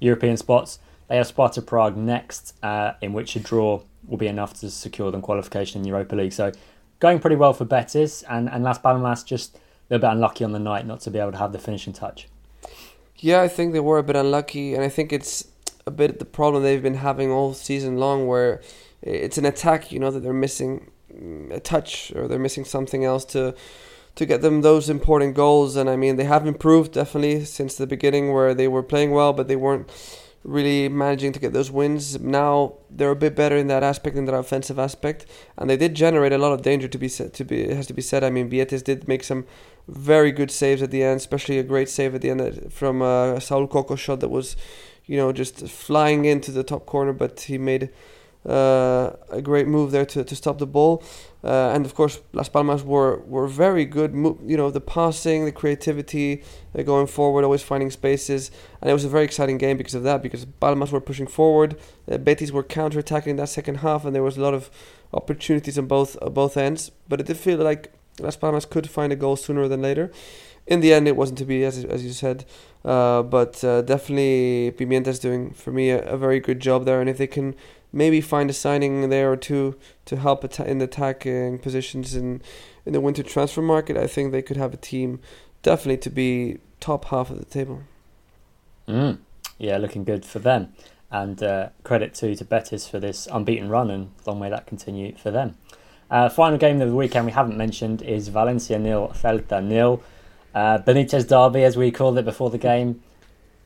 European 0.00 0.36
spots. 0.36 0.78
They 1.08 1.16
have 1.16 1.26
Sparta 1.26 1.62
Prague 1.62 1.96
next, 1.96 2.54
uh, 2.62 2.92
in 3.00 3.12
which 3.12 3.36
a 3.36 3.40
draw 3.40 3.82
will 4.06 4.16
be 4.16 4.26
enough 4.26 4.54
to 4.60 4.70
secure 4.70 5.10
them 5.10 5.22
qualification 5.22 5.80
in 5.80 5.86
Europa 5.86 6.16
League. 6.16 6.32
So 6.32 6.52
going 7.00 7.18
pretty 7.18 7.36
well 7.36 7.52
for 7.52 7.64
Betis, 7.64 8.22
and, 8.24 8.50
and 8.50 8.64
Las 8.64 8.78
Palmas 8.78 9.22
just 9.22 9.58
a 9.90 9.94
little 9.94 10.08
bit 10.08 10.12
unlucky 10.14 10.44
on 10.44 10.52
the 10.52 10.58
night 10.58 10.86
not 10.86 11.00
to 11.00 11.10
be 11.10 11.18
able 11.18 11.32
to 11.32 11.38
have 11.38 11.52
the 11.52 11.58
finishing 11.58 11.92
touch. 11.92 12.28
Yeah, 13.18 13.40
I 13.40 13.48
think 13.48 13.72
they 13.72 13.80
were 13.80 13.98
a 13.98 14.02
bit 14.02 14.16
unlucky, 14.16 14.74
and 14.74 14.82
I 14.82 14.88
think 14.88 15.12
it's 15.12 15.48
a 15.86 15.90
bit 15.90 16.18
the 16.18 16.24
problem 16.24 16.62
they've 16.62 16.82
been 16.82 16.94
having 16.94 17.30
all 17.30 17.54
season 17.54 17.98
long, 17.98 18.26
where 18.26 18.60
it's 19.02 19.38
an 19.38 19.44
attack, 19.44 19.92
you 19.92 19.98
know, 19.98 20.10
that 20.10 20.20
they're 20.20 20.32
missing 20.32 20.90
mm, 21.12 21.52
a 21.52 21.60
touch 21.60 22.12
or 22.14 22.26
they're 22.26 22.38
missing 22.38 22.64
something 22.64 23.04
else 23.04 23.24
to 23.26 23.54
to 24.16 24.26
get 24.26 24.42
them 24.42 24.62
those 24.62 24.88
important 24.88 25.34
goals. 25.34 25.74
And 25.76 25.90
I 25.90 25.96
mean, 25.96 26.16
they 26.16 26.24
have 26.24 26.46
improved 26.46 26.92
definitely 26.92 27.44
since 27.44 27.76
the 27.76 27.86
beginning, 27.86 28.32
where 28.32 28.54
they 28.54 28.68
were 28.68 28.82
playing 28.82 29.10
well, 29.10 29.32
but 29.32 29.48
they 29.48 29.56
weren't 29.56 29.90
really 30.44 30.88
managing 30.88 31.32
to 31.32 31.40
get 31.40 31.52
those 31.52 31.70
wins. 31.70 32.20
Now 32.20 32.74
they're 32.90 33.10
a 33.10 33.16
bit 33.16 33.34
better 33.34 33.56
in 33.56 33.66
that 33.68 33.82
aspect, 33.82 34.16
in 34.16 34.26
that 34.26 34.34
offensive 34.34 34.78
aspect, 34.78 35.26
and 35.58 35.68
they 35.68 35.76
did 35.76 35.94
generate 35.94 36.32
a 36.32 36.38
lot 36.38 36.52
of 36.52 36.62
danger. 36.62 36.86
To 36.86 36.98
be 36.98 37.08
said, 37.08 37.32
to 37.34 37.44
be 37.44 37.62
it 37.62 37.76
has 37.76 37.86
to 37.88 37.94
be 37.94 38.02
said. 38.02 38.22
I 38.22 38.30
mean, 38.30 38.48
Betis 38.48 38.82
did 38.82 39.08
make 39.08 39.24
some 39.24 39.46
very 39.88 40.30
good 40.30 40.50
saves 40.50 40.82
at 40.82 40.90
the 40.90 41.02
end, 41.02 41.16
especially 41.16 41.58
a 41.58 41.62
great 41.62 41.88
save 41.88 42.14
at 42.14 42.20
the 42.20 42.30
end 42.30 42.72
from 42.72 43.02
uh, 43.02 43.40
Saul 43.40 43.66
Coco 43.66 43.96
shot 43.96 44.20
that 44.20 44.28
was, 44.28 44.56
you 45.06 45.16
know, 45.16 45.32
just 45.32 45.66
flying 45.66 46.24
into 46.26 46.52
the 46.52 46.62
top 46.62 46.86
corner, 46.86 47.12
but 47.12 47.40
he 47.40 47.58
made. 47.58 47.90
Uh, 48.46 49.16
a 49.30 49.40
great 49.40 49.66
move 49.66 49.90
there 49.90 50.04
to, 50.04 50.22
to 50.22 50.36
stop 50.36 50.58
the 50.58 50.66
ball. 50.66 51.02
Uh, 51.42 51.72
and 51.74 51.86
of 51.86 51.94
course, 51.94 52.20
Las 52.34 52.48
Palmas 52.48 52.82
were, 52.82 53.20
were 53.20 53.46
very 53.46 53.86
good. 53.86 54.12
You 54.12 54.56
know, 54.56 54.70
the 54.70 54.82
passing, 54.82 55.46
the 55.46 55.52
creativity, 55.52 56.42
uh, 56.78 56.82
going 56.82 57.06
forward, 57.06 57.44
always 57.44 57.62
finding 57.62 57.90
spaces. 57.90 58.50
And 58.80 58.90
it 58.90 58.92
was 58.92 59.04
a 59.04 59.08
very 59.08 59.24
exciting 59.24 59.56
game 59.56 59.78
because 59.78 59.94
of 59.94 60.02
that, 60.02 60.22
because 60.22 60.44
Palmas 60.60 60.92
were 60.92 61.00
pushing 61.00 61.26
forward, 61.26 61.76
uh, 62.10 62.18
Betis 62.18 62.52
were 62.52 62.62
counter 62.62 62.98
attacking 62.98 63.36
that 63.36 63.48
second 63.48 63.76
half, 63.76 64.04
and 64.04 64.14
there 64.14 64.22
was 64.22 64.36
a 64.36 64.42
lot 64.42 64.54
of 64.54 64.70
opportunities 65.12 65.78
on 65.78 65.86
both 65.86 66.16
uh, 66.20 66.28
both 66.28 66.56
ends. 66.56 66.90
But 67.08 67.20
it 67.20 67.26
did 67.26 67.38
feel 67.38 67.58
like 67.58 67.92
Las 68.20 68.36
Palmas 68.36 68.66
could 68.66 68.90
find 68.90 69.10
a 69.12 69.16
goal 69.16 69.36
sooner 69.36 69.68
than 69.68 69.80
later. 69.80 70.10
In 70.66 70.80
the 70.80 70.94
end, 70.94 71.06
it 71.06 71.16
wasn't 71.16 71.38
to 71.38 71.44
be, 71.44 71.62
as, 71.62 71.84
as 71.84 72.04
you 72.04 72.12
said. 72.12 72.46
Uh, 72.84 73.22
but 73.22 73.60
definitely, 73.60 74.72
Pimienta's 74.78 75.18
doing, 75.18 75.52
for 75.52 75.72
me, 75.72 75.90
a, 75.90 76.02
a 76.04 76.16
very 76.16 76.40
good 76.40 76.58
job 76.58 76.86
there. 76.86 77.00
And 77.00 77.10
if 77.10 77.18
they 77.18 77.26
can 77.26 77.54
maybe 77.94 78.20
find 78.20 78.50
a 78.50 78.52
signing 78.52 79.08
there 79.08 79.30
or 79.30 79.36
two 79.36 79.76
to 80.04 80.16
help 80.16 80.44
in 80.60 80.78
the 80.78 80.84
attacking 80.84 81.58
positions 81.60 82.14
in 82.14 82.42
in 82.84 82.92
the 82.92 83.00
winter 83.00 83.22
transfer 83.22 83.62
market. 83.62 83.96
I 83.96 84.06
think 84.06 84.32
they 84.32 84.42
could 84.42 84.58
have 84.58 84.74
a 84.74 84.76
team 84.76 85.20
definitely 85.62 85.98
to 85.98 86.10
be 86.10 86.58
top 86.80 87.06
half 87.06 87.30
of 87.30 87.38
the 87.38 87.46
table. 87.46 87.82
Mm. 88.86 89.18
Yeah, 89.58 89.78
looking 89.78 90.04
good 90.04 90.26
for 90.26 90.40
them. 90.40 90.74
And 91.10 91.42
uh, 91.42 91.68
credit 91.84 92.12
to 92.14 92.34
to 92.34 92.44
Betis 92.44 92.88
for 92.88 92.98
this 92.98 93.28
unbeaten 93.30 93.68
run, 93.68 93.90
and 93.90 94.10
long 94.26 94.40
may 94.40 94.50
that 94.50 94.66
continue 94.66 95.14
for 95.16 95.30
them. 95.30 95.56
Uh, 96.10 96.28
final 96.28 96.58
game 96.58 96.82
of 96.82 96.88
the 96.88 96.94
weekend 96.94 97.24
we 97.24 97.32
haven't 97.32 97.56
mentioned 97.56 98.02
is 98.02 98.28
Valencia 98.28 98.78
nil, 98.78 99.12
Celta 99.14 99.64
nil. 99.64 100.02
Uh, 100.54 100.78
Benitez 100.78 101.26
derby, 101.26 101.64
as 101.64 101.76
we 101.76 101.90
called 101.90 102.18
it 102.18 102.24
before 102.24 102.50
the 102.50 102.58
game. 102.58 103.02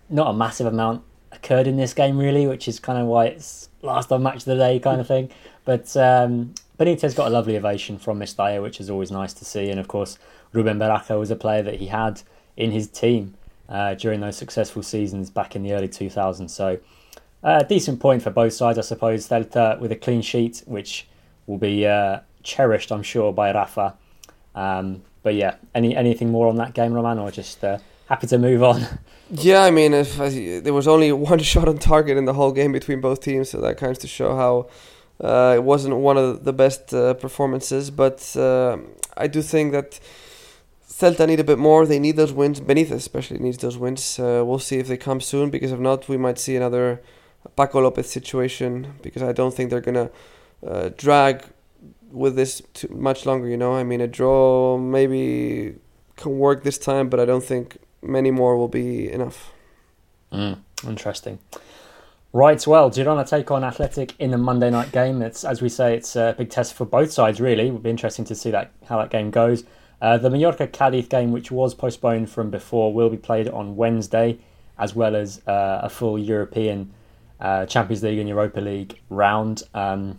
Not 0.09 0.29
a 0.29 0.33
massive 0.33 0.67
amount 0.67 1.03
occurred 1.33 1.67
in 1.67 1.77
this 1.77 1.93
game, 1.93 2.17
really, 2.17 2.47
which 2.47 2.69
is 2.69 2.81
kind 2.81 2.99
of 2.99 3.07
why 3.07 3.27
it's 3.27 3.68
last 3.83 4.11
on 4.13 4.23
match 4.23 4.39
of 4.39 4.45
the 4.45 4.57
day 4.57 4.79
kind 4.79 5.01
of 5.01 5.07
thing. 5.07 5.31
But 5.65 5.97
um, 5.97 6.55
Benitez 6.79 7.15
got 7.15 7.29
a 7.29 7.31
lovely 7.31 7.57
ovation 7.57 7.99
from 7.99 8.19
Mestalla, 8.19 8.63
which 8.63 8.81
is 8.81 8.91
always 8.91 9.11
nice 9.11 9.33
to 9.35 9.45
see. 9.45 9.71
And 9.71 9.79
of 9.81 9.89
course, 9.89 10.19
Ruben 10.53 10.79
Baraja 10.79 11.19
was 11.19 11.31
a 11.31 11.37
player 11.37 11.63
that 11.63 11.77
he 11.77 11.87
had 11.87 12.23
in 12.57 12.71
his 12.71 12.89
team 12.89 13.35
uh, 13.69 13.95
during 13.95 14.21
those 14.21 14.37
successful 14.37 14.83
seasons 14.83 15.31
back 15.31 15.55
in 15.55 15.63
the 15.63 15.73
early 15.73 15.89
2000s. 15.89 16.51
So, 16.51 16.79
a 17.43 17.47
uh, 17.47 17.63
decent 17.63 18.01
point 18.01 18.23
for 18.23 18.31
both 18.31 18.53
sides, 18.53 18.79
I 18.79 18.83
suppose. 18.83 19.29
Celta 19.29 19.79
with 19.79 19.93
a 19.93 19.97
clean 19.97 20.23
sheet, 20.23 20.63
which 20.67 21.07
will 21.47 21.59
be 21.59 21.87
uh, 21.87 22.21
cherished, 22.43 22.91
I'm 22.91 23.05
sure, 23.05 23.33
by 23.33 23.53
Rafa. 23.53 23.95
Um, 24.57 25.03
but 25.23 25.35
yeah, 25.35 25.57
any 25.75 25.95
anything 25.95 26.31
more 26.31 26.49
on 26.49 26.57
that 26.57 26.75
game, 26.75 26.93
Roman, 26.93 27.19
or 27.19 27.31
just 27.31 27.63
uh, 27.63 27.79
happy 28.09 28.27
to 28.27 28.39
move 28.39 28.63
on? 28.63 28.87
Yeah, 29.31 29.63
I 29.63 29.71
mean, 29.71 29.93
if, 29.93 30.17
there 30.17 30.73
was 30.73 30.89
only 30.89 31.13
one 31.31 31.39
shot 31.41 31.69
on 31.69 31.77
target 31.77 32.17
in 32.17 32.25
the 32.25 32.33
whole 32.33 32.51
game 32.51 32.73
between 32.73 33.03
both 33.03 33.21
teams, 33.21 33.51
so 33.51 33.61
that 33.61 33.77
kind 33.77 33.93
of 33.93 33.99
to 33.99 34.09
show 34.09 34.35
how 34.35 34.69
uh, 35.23 35.53
it 35.55 35.63
wasn't 35.63 35.97
one 35.97 36.17
of 36.17 36.45
the 36.45 36.53
best 36.55 36.95
uh, 36.95 37.13
performances. 37.13 37.91
But 37.91 38.35
uh, 38.37 38.79
I 39.19 39.27
do 39.27 39.43
think 39.43 39.73
that 39.73 40.01
Celta 40.89 41.27
need 41.27 41.41
a 41.41 41.45
bit 41.45 41.59
more. 41.59 41.85
They 41.85 41.99
need 41.99 42.17
those 42.17 42.33
wins. 42.33 42.59
Benitez 42.61 42.93
especially 42.93 43.39
needs 43.39 43.59
those 43.59 43.77
wins. 43.77 44.19
Uh, 44.19 44.43
we'll 44.47 44.59
see 44.59 44.79
if 44.79 44.89
they 44.89 44.97
come 44.97 45.21
soon, 45.21 45.51
because 45.51 45.73
if 45.73 45.79
not, 45.79 46.09
we 46.09 46.17
might 46.17 46.39
see 46.39 46.57
another 46.57 47.03
Paco 47.55 47.83
Lopez 47.83 48.09
situation. 48.09 48.95
Because 49.03 49.23
I 49.23 49.33
don't 49.33 49.53
think 49.53 49.69
they're 49.69 49.83
gonna 49.83 50.11
uh, 50.67 50.89
drag 50.97 51.45
with 52.11 52.35
this 52.35 52.63
too 52.73 52.89
much 52.89 53.27
longer. 53.27 53.47
You 53.47 53.59
know, 53.59 53.75
I 53.75 53.85
mean, 53.85 54.01
a 54.01 54.09
draw 54.09 54.79
maybe 54.79 55.75
can 56.17 56.39
work 56.39 56.65
this 56.65 56.79
time, 56.79 57.11
but 57.11 57.21
I 57.21 57.27
don't 57.27 57.45
think 57.45 57.77
many 58.09 58.31
more 58.31 58.57
will 58.57 58.69
be 58.69 59.11
enough. 59.11 59.53
Mm, 60.33 60.59
interesting. 60.87 61.39
Right, 62.33 62.67
well, 62.67 62.91
Girona 62.91 63.29
take 63.29 63.51
on 63.51 63.65
Athletic 63.65 64.15
in 64.19 64.31
the 64.31 64.39
Monday 64.39 64.71
night 64.71 64.93
game. 64.93 65.23
It's 65.23 65.45
as 65.45 65.63
we 65.63 65.69
say, 65.69 65.95
it's 65.95 66.17
a 66.17 66.35
big 66.37 66.51
test 66.51 66.75
for 66.75 66.85
both 66.85 67.13
sides. 67.13 67.41
Really, 67.41 67.69
it 67.69 67.71
will 67.71 67.79
be 67.79 67.91
interesting 67.91 68.25
to 68.27 68.35
see 68.35 68.51
that 68.51 68.71
how 68.87 68.99
that 68.99 69.11
game 69.11 69.31
goes. 69.31 69.65
Uh, 70.01 70.19
the 70.19 70.31
Mallorca 70.31 70.67
Cadiz 70.67 71.09
game, 71.09 71.33
which 71.33 71.51
was 71.51 71.75
postponed 71.75 72.31
from 72.31 72.51
before, 72.51 72.93
will 72.93 73.11
be 73.11 73.17
played 73.17 73.49
on 73.49 73.77
Wednesday, 73.77 74.39
as 74.79 74.95
well 74.95 75.17
as 75.17 75.47
uh, 75.47 75.81
a 75.83 75.89
full 75.89 76.19
European 76.19 76.93
uh, 77.41 77.67
Champions 77.67 78.03
League 78.03 78.19
and 78.19 78.29
Europa 78.29 78.61
League 78.61 79.01
round. 79.09 79.63
Um, 79.75 80.19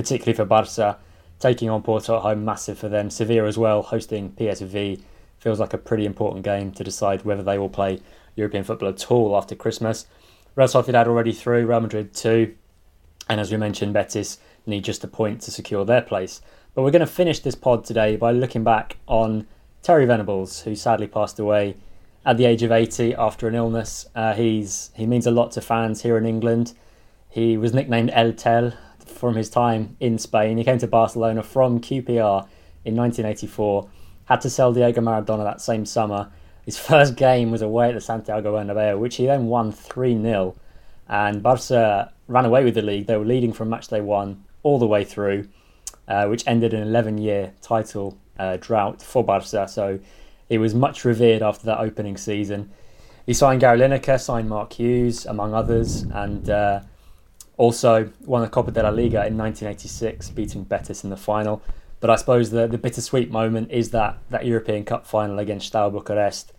particularly 0.00 0.34
for 0.34 0.46
Barca, 0.46 0.98
taking 1.38 1.68
on 1.68 1.82
Porto 1.82 2.16
at 2.16 2.22
home, 2.22 2.44
massive 2.44 2.78
for 2.78 2.88
them. 2.88 3.10
Sevilla 3.10 3.46
as 3.46 3.58
well, 3.58 3.82
hosting 3.82 4.32
PSV 4.32 5.00
feels 5.40 5.58
like 5.58 5.74
a 5.74 5.78
pretty 5.78 6.06
important 6.06 6.44
game 6.44 6.70
to 6.72 6.84
decide 6.84 7.24
whether 7.24 7.42
they 7.42 7.58
will 7.58 7.68
play 7.68 8.00
European 8.36 8.62
football 8.62 8.90
at 8.90 9.10
all 9.10 9.36
after 9.36 9.56
Christmas. 9.56 10.06
Real 10.54 10.68
Sociedad 10.68 11.06
already 11.06 11.32
through, 11.32 11.66
Real 11.66 11.80
Madrid 11.80 12.14
too, 12.14 12.54
and 13.28 13.40
as 13.40 13.50
we 13.50 13.56
mentioned, 13.56 13.94
Betis 13.94 14.38
need 14.66 14.84
just 14.84 15.02
a 15.02 15.08
point 15.08 15.40
to 15.42 15.50
secure 15.50 15.84
their 15.84 16.02
place. 16.02 16.40
But 16.74 16.82
we're 16.82 16.90
going 16.90 17.00
to 17.00 17.06
finish 17.06 17.40
this 17.40 17.54
pod 17.54 17.84
today 17.84 18.16
by 18.16 18.30
looking 18.32 18.62
back 18.62 18.98
on 19.06 19.46
Terry 19.82 20.04
Venables, 20.04 20.62
who 20.62 20.76
sadly 20.76 21.06
passed 21.06 21.38
away 21.38 21.76
at 22.24 22.36
the 22.36 22.44
age 22.44 22.62
of 22.62 22.70
80 22.70 23.14
after 23.14 23.48
an 23.48 23.54
illness. 23.54 24.06
Uh, 24.14 24.34
he's 24.34 24.90
he 24.94 25.06
means 25.06 25.26
a 25.26 25.30
lot 25.30 25.52
to 25.52 25.60
fans 25.60 26.02
here 26.02 26.18
in 26.18 26.26
England. 26.26 26.74
He 27.28 27.56
was 27.56 27.72
nicknamed 27.72 28.10
El 28.12 28.32
Tel 28.32 28.72
from 28.98 29.36
his 29.36 29.48
time 29.48 29.96
in 30.00 30.18
Spain. 30.18 30.58
He 30.58 30.64
came 30.64 30.78
to 30.78 30.86
Barcelona 30.86 31.42
from 31.42 31.80
QPR 31.80 32.46
in 32.84 32.96
1984 32.96 33.88
had 34.30 34.40
to 34.42 34.50
sell 34.50 34.72
Diego 34.72 35.00
Maradona 35.00 35.44
that 35.44 35.60
same 35.60 35.84
summer. 35.84 36.30
His 36.64 36.78
first 36.78 37.16
game 37.16 37.50
was 37.50 37.62
away 37.62 37.88
at 37.88 37.94
the 37.94 38.00
Santiago 38.00 38.54
Bernabeu, 38.54 38.98
which 38.98 39.16
he 39.16 39.26
then 39.26 39.46
won 39.46 39.72
3 39.72 40.22
0. 40.22 40.54
And 41.08 41.42
Barca 41.42 42.12
ran 42.28 42.44
away 42.44 42.62
with 42.62 42.74
the 42.74 42.82
league. 42.82 43.06
They 43.08 43.16
were 43.16 43.24
leading 43.24 43.52
from 43.52 43.68
match 43.68 43.88
day 43.88 44.00
one 44.00 44.44
all 44.62 44.78
the 44.78 44.86
way 44.86 45.04
through, 45.04 45.48
uh, 46.06 46.26
which 46.26 46.44
ended 46.46 46.72
an 46.72 46.82
11 46.82 47.18
year 47.18 47.52
title 47.60 48.16
uh, 48.38 48.56
drought 48.60 49.02
for 49.02 49.24
Barca. 49.24 49.66
So 49.66 49.98
he 50.48 50.58
was 50.58 50.74
much 50.74 51.04
revered 51.04 51.42
after 51.42 51.66
that 51.66 51.80
opening 51.80 52.16
season. 52.16 52.70
He 53.26 53.34
signed 53.34 53.60
Gary 53.60 53.78
Lineker, 53.78 54.20
signed 54.20 54.48
Mark 54.48 54.72
Hughes, 54.74 55.26
among 55.26 55.54
others, 55.54 56.02
and 56.02 56.48
uh, 56.48 56.80
also 57.56 58.10
won 58.24 58.42
the 58.42 58.48
Copa 58.48 58.70
de 58.70 58.82
la 58.82 58.90
Liga 58.90 59.26
in 59.26 59.36
1986, 59.36 60.30
beating 60.30 60.62
Betis 60.62 61.02
in 61.02 61.10
the 61.10 61.16
final. 61.16 61.62
But 62.00 62.10
I 62.10 62.16
suppose 62.16 62.50
the, 62.50 62.66
the 62.66 62.78
bittersweet 62.78 63.30
moment 63.30 63.70
is 63.70 63.90
that, 63.90 64.18
that 64.30 64.46
European 64.46 64.84
Cup 64.84 65.06
final 65.06 65.38
against 65.38 65.66
Steaua 65.66 65.90
Bucharest, 65.90 66.52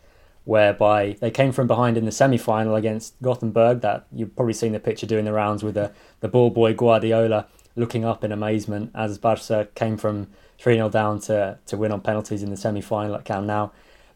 whereby 0.45 1.17
they 1.19 1.31
came 1.31 1.51
from 1.51 1.67
behind 1.67 1.97
in 1.97 2.05
the 2.05 2.11
semi 2.11 2.37
final 2.37 2.75
against 2.75 3.19
Gothenburg. 3.21 3.81
That 3.81 4.05
you've 4.11 4.35
probably 4.35 4.53
seen 4.53 4.71
the 4.71 4.79
picture 4.79 5.07
doing 5.07 5.25
the 5.25 5.33
rounds 5.33 5.63
with 5.63 5.75
the, 5.75 5.91
the 6.19 6.27
ball 6.27 6.51
boy 6.51 6.73
Guardiola 6.73 7.47
looking 7.75 8.05
up 8.05 8.23
in 8.23 8.31
amazement 8.31 8.91
as 8.93 9.17
Barca 9.17 9.67
came 9.75 9.97
from 9.97 10.27
3 10.59 10.75
0 10.75 10.89
down 10.89 11.19
to, 11.21 11.57
to 11.65 11.77
win 11.77 11.91
on 11.91 12.01
penalties 12.01 12.43
in 12.43 12.49
the 12.49 12.57
semi 12.57 12.81
final 12.81 13.15
at 13.15 13.25
Camp 13.25 13.47
Nou. 13.47 13.69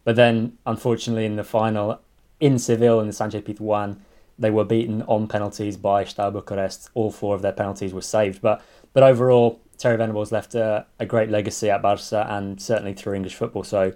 But 0.03 0.15
then, 0.15 0.57
unfortunately, 0.65 1.25
in 1.25 1.35
the 1.35 1.43
final 1.43 1.99
in 2.39 2.59
Seville 2.59 2.99
in 2.99 3.07
the 3.07 3.13
Sanchez 3.13 3.41
Pizjuan, 3.41 3.97
they 4.37 4.51
were 4.51 4.65
beaten 4.65 5.01
on 5.03 5.27
penalties 5.27 5.77
by 5.77 6.03
Steaua 6.03 6.31
Bucharest. 6.31 6.89
All 6.93 7.09
four 7.09 7.33
of 7.35 7.41
their 7.41 7.53
penalties 7.53 7.93
were 7.93 8.01
saved. 8.01 8.41
But 8.41 8.61
but 8.93 9.03
overall, 9.03 9.59
Terry 9.77 9.97
Venables 9.97 10.31
left 10.31 10.55
a, 10.55 10.85
a, 10.99 11.05
great 11.05 11.29
legacy 11.29 11.69
at 11.69 11.81
Barca 11.81 12.25
and 12.29 12.61
certainly 12.61 12.93
through 12.93 13.13
English 13.13 13.35
football. 13.35 13.63
So, 13.63 13.93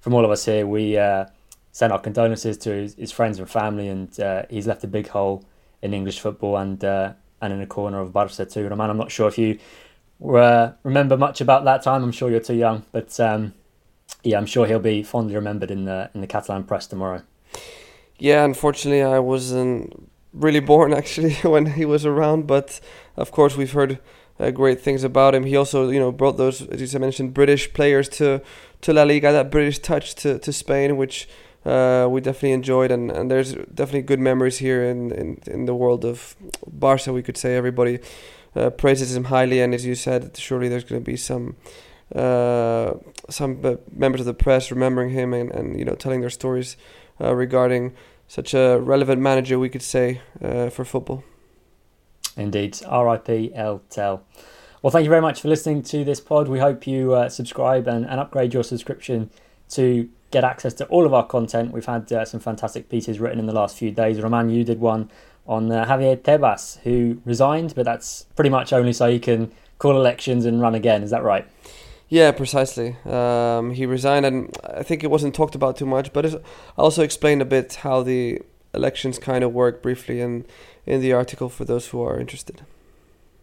from 0.00 0.14
all 0.14 0.24
of 0.24 0.30
us 0.30 0.44
here, 0.44 0.66
we 0.66 0.96
uh, 0.96 1.26
send 1.72 1.92
our 1.92 1.98
condolences 1.98 2.56
to 2.58 2.70
his, 2.70 2.94
his 2.94 3.12
friends 3.12 3.38
and 3.38 3.48
family, 3.48 3.88
and 3.88 4.18
uh, 4.20 4.42
he's 4.50 4.66
left 4.66 4.84
a 4.84 4.88
big 4.88 5.08
hole 5.08 5.44
in 5.82 5.94
English 5.94 6.20
football 6.20 6.56
and 6.56 6.84
uh, 6.84 7.12
and 7.40 7.52
in 7.52 7.60
a 7.60 7.66
corner 7.66 8.00
of 8.00 8.12
Barca 8.12 8.44
too. 8.44 8.68
Roman, 8.68 8.90
I'm 8.90 8.98
not 8.98 9.10
sure 9.10 9.28
if 9.28 9.38
you 9.38 9.58
uh, 10.26 10.72
remember 10.82 11.16
much 11.16 11.40
about 11.40 11.64
that 11.64 11.82
time. 11.82 12.02
I'm 12.02 12.12
sure 12.12 12.30
you're 12.30 12.40
too 12.40 12.54
young, 12.54 12.84
but 12.92 13.18
um, 13.20 13.54
yeah, 14.22 14.36
I'm 14.36 14.46
sure 14.46 14.66
he'll 14.66 14.78
be 14.78 15.02
fondly 15.02 15.34
remembered 15.34 15.70
in 15.70 15.84
the 15.84 16.10
in 16.14 16.20
the 16.20 16.26
Catalan 16.26 16.64
press 16.64 16.86
tomorrow. 16.86 17.22
Yeah, 18.18 18.44
unfortunately, 18.44 19.02
I 19.02 19.18
wasn't 19.18 20.10
really 20.32 20.60
born 20.60 20.92
actually 21.00 21.34
when 21.34 21.66
he 21.66 21.84
was 21.84 22.04
around, 22.04 22.46
but 22.46 22.80
of 23.16 23.30
course 23.30 23.56
we've 23.56 23.72
heard 23.72 23.98
uh, 24.40 24.50
great 24.50 24.80
things 24.80 25.04
about 25.04 25.34
him. 25.34 25.44
He 25.44 25.56
also, 25.56 25.90
you 25.90 26.00
know, 26.00 26.10
brought 26.10 26.36
those, 26.38 26.62
as 26.62 26.92
you 26.92 26.98
mentioned, 26.98 27.34
British 27.34 27.72
players 27.72 28.08
to 28.10 28.40
to 28.80 28.92
La 28.94 29.02
Liga, 29.02 29.30
that 29.30 29.50
British 29.50 29.78
touch 29.78 30.14
to, 30.14 30.38
to 30.38 30.52
Spain, 30.52 30.96
which 30.96 31.28
uh, 31.66 32.08
we 32.10 32.22
definitely 32.22 32.52
enjoyed, 32.52 32.90
and, 32.90 33.10
and 33.10 33.30
there's 33.30 33.52
definitely 33.52 34.00
good 34.02 34.18
memories 34.18 34.58
here 34.58 34.82
in, 34.82 35.12
in, 35.12 35.38
in 35.46 35.66
the 35.66 35.74
world 35.74 36.04
of 36.04 36.34
Barca. 36.66 37.12
We 37.12 37.22
could 37.22 37.36
say 37.36 37.56
everybody 37.56 37.98
uh, 38.56 38.70
praises 38.70 39.14
him 39.14 39.24
highly, 39.24 39.60
and 39.60 39.74
as 39.74 39.84
you 39.84 39.94
said, 39.94 40.34
surely 40.38 40.68
there's 40.68 40.84
going 40.84 41.02
to 41.02 41.04
be 41.04 41.16
some 41.16 41.56
uh, 42.14 42.94
some 43.28 43.60
uh, 43.62 43.76
members 43.92 44.20
of 44.20 44.26
the 44.26 44.34
press 44.34 44.72
remembering 44.72 45.10
him 45.10 45.32
and, 45.32 45.50
and 45.52 45.78
you 45.78 45.84
know 45.84 45.94
telling 45.94 46.22
their 46.22 46.30
stories 46.30 46.76
uh, 47.20 47.34
regarding 47.34 47.92
such 48.26 48.54
a 48.54 48.78
relevant 48.80 49.20
manager, 49.20 49.58
we 49.58 49.68
could 49.68 49.82
say, 49.82 50.20
for 50.40 50.84
football. 50.84 51.24
Indeed, 52.40 52.80
R.I.P. 52.86 53.52
El 53.54 53.82
Tel. 53.90 54.24
Well, 54.82 54.90
thank 54.90 55.04
you 55.04 55.10
very 55.10 55.20
much 55.20 55.42
for 55.42 55.48
listening 55.48 55.82
to 55.84 56.04
this 56.04 56.20
pod. 56.20 56.48
We 56.48 56.58
hope 56.58 56.86
you 56.86 57.14
uh, 57.14 57.28
subscribe 57.28 57.86
and, 57.86 58.06
and 58.06 58.18
upgrade 58.18 58.54
your 58.54 58.64
subscription 58.64 59.30
to 59.70 60.08
get 60.30 60.42
access 60.42 60.72
to 60.74 60.86
all 60.86 61.04
of 61.04 61.12
our 61.12 61.26
content. 61.26 61.72
We've 61.72 61.84
had 61.84 62.10
uh, 62.12 62.24
some 62.24 62.40
fantastic 62.40 62.88
pieces 62.88 63.20
written 63.20 63.38
in 63.38 63.46
the 63.46 63.52
last 63.52 63.76
few 63.76 63.90
days. 63.90 64.20
Roman, 64.20 64.48
you 64.48 64.64
did 64.64 64.80
one 64.80 65.10
on 65.46 65.70
uh, 65.70 65.84
Javier 65.84 66.16
Tebas, 66.16 66.78
who 66.80 67.20
resigned, 67.24 67.74
but 67.74 67.84
that's 67.84 68.26
pretty 68.36 68.50
much 68.50 68.72
only 68.72 68.92
so 68.92 69.10
he 69.10 69.18
can 69.18 69.52
call 69.78 69.96
elections 69.96 70.46
and 70.46 70.62
run 70.62 70.74
again. 70.74 71.02
Is 71.02 71.10
that 71.10 71.22
right? 71.22 71.46
Yeah, 72.08 72.32
precisely. 72.32 72.96
Um, 73.04 73.72
he 73.72 73.86
resigned, 73.86 74.24
and 74.24 74.56
I 74.64 74.82
think 74.82 75.04
it 75.04 75.10
wasn't 75.10 75.34
talked 75.34 75.54
about 75.54 75.76
too 75.76 75.86
much. 75.86 76.12
But 76.12 76.26
I 76.26 76.40
also 76.76 77.02
explained 77.02 77.42
a 77.42 77.44
bit 77.44 77.74
how 77.74 78.02
the 78.02 78.40
elections 78.74 79.18
kind 79.18 79.44
of 79.44 79.52
work 79.52 79.82
briefly 79.82 80.20
in 80.20 80.46
in 80.86 81.00
the 81.00 81.12
article 81.12 81.48
for 81.48 81.64
those 81.64 81.88
who 81.88 82.02
are 82.02 82.18
interested. 82.18 82.62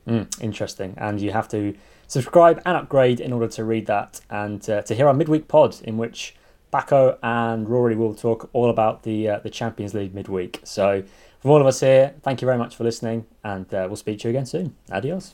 Mm, 0.08 0.28
interesting. 0.42 0.94
And 0.98 1.20
you 1.20 1.32
have 1.32 1.48
to 1.50 1.76
subscribe 2.08 2.62
and 2.66 2.78
upgrade 2.78 3.20
in 3.20 3.34
order 3.34 3.48
to 3.50 3.64
read 3.64 3.86
that 3.88 4.22
and 4.30 4.68
uh, 4.70 4.82
to 4.84 4.96
hear 4.96 5.08
our 5.08 5.14
midweek 5.14 5.48
pod, 5.48 5.76
in 5.84 5.98
which 5.98 6.36
Baco 6.72 7.18
and 7.22 7.70
Rory 7.70 7.96
will 7.96 8.14
talk 8.14 8.50
all 8.54 8.70
about 8.70 9.04
the 9.04 9.30
uh, 9.30 9.40
the 9.40 9.50
Champions 9.50 9.94
League 9.94 10.14
midweek. 10.14 10.62
So, 10.64 11.04
from 11.40 11.52
all 11.52 11.62
of 11.62 11.68
us 11.68 11.80
here, 11.80 12.16
thank 12.22 12.42
you 12.42 12.46
very 12.46 12.58
much 12.58 12.76
for 12.76 12.84
listening, 12.84 13.26
and 13.44 13.72
uh, 13.74 13.86
we'll 13.88 13.96
speak 13.96 14.20
to 14.20 14.28
you 14.28 14.30
again 14.32 14.46
soon. 14.46 14.76
Adios. 14.92 15.34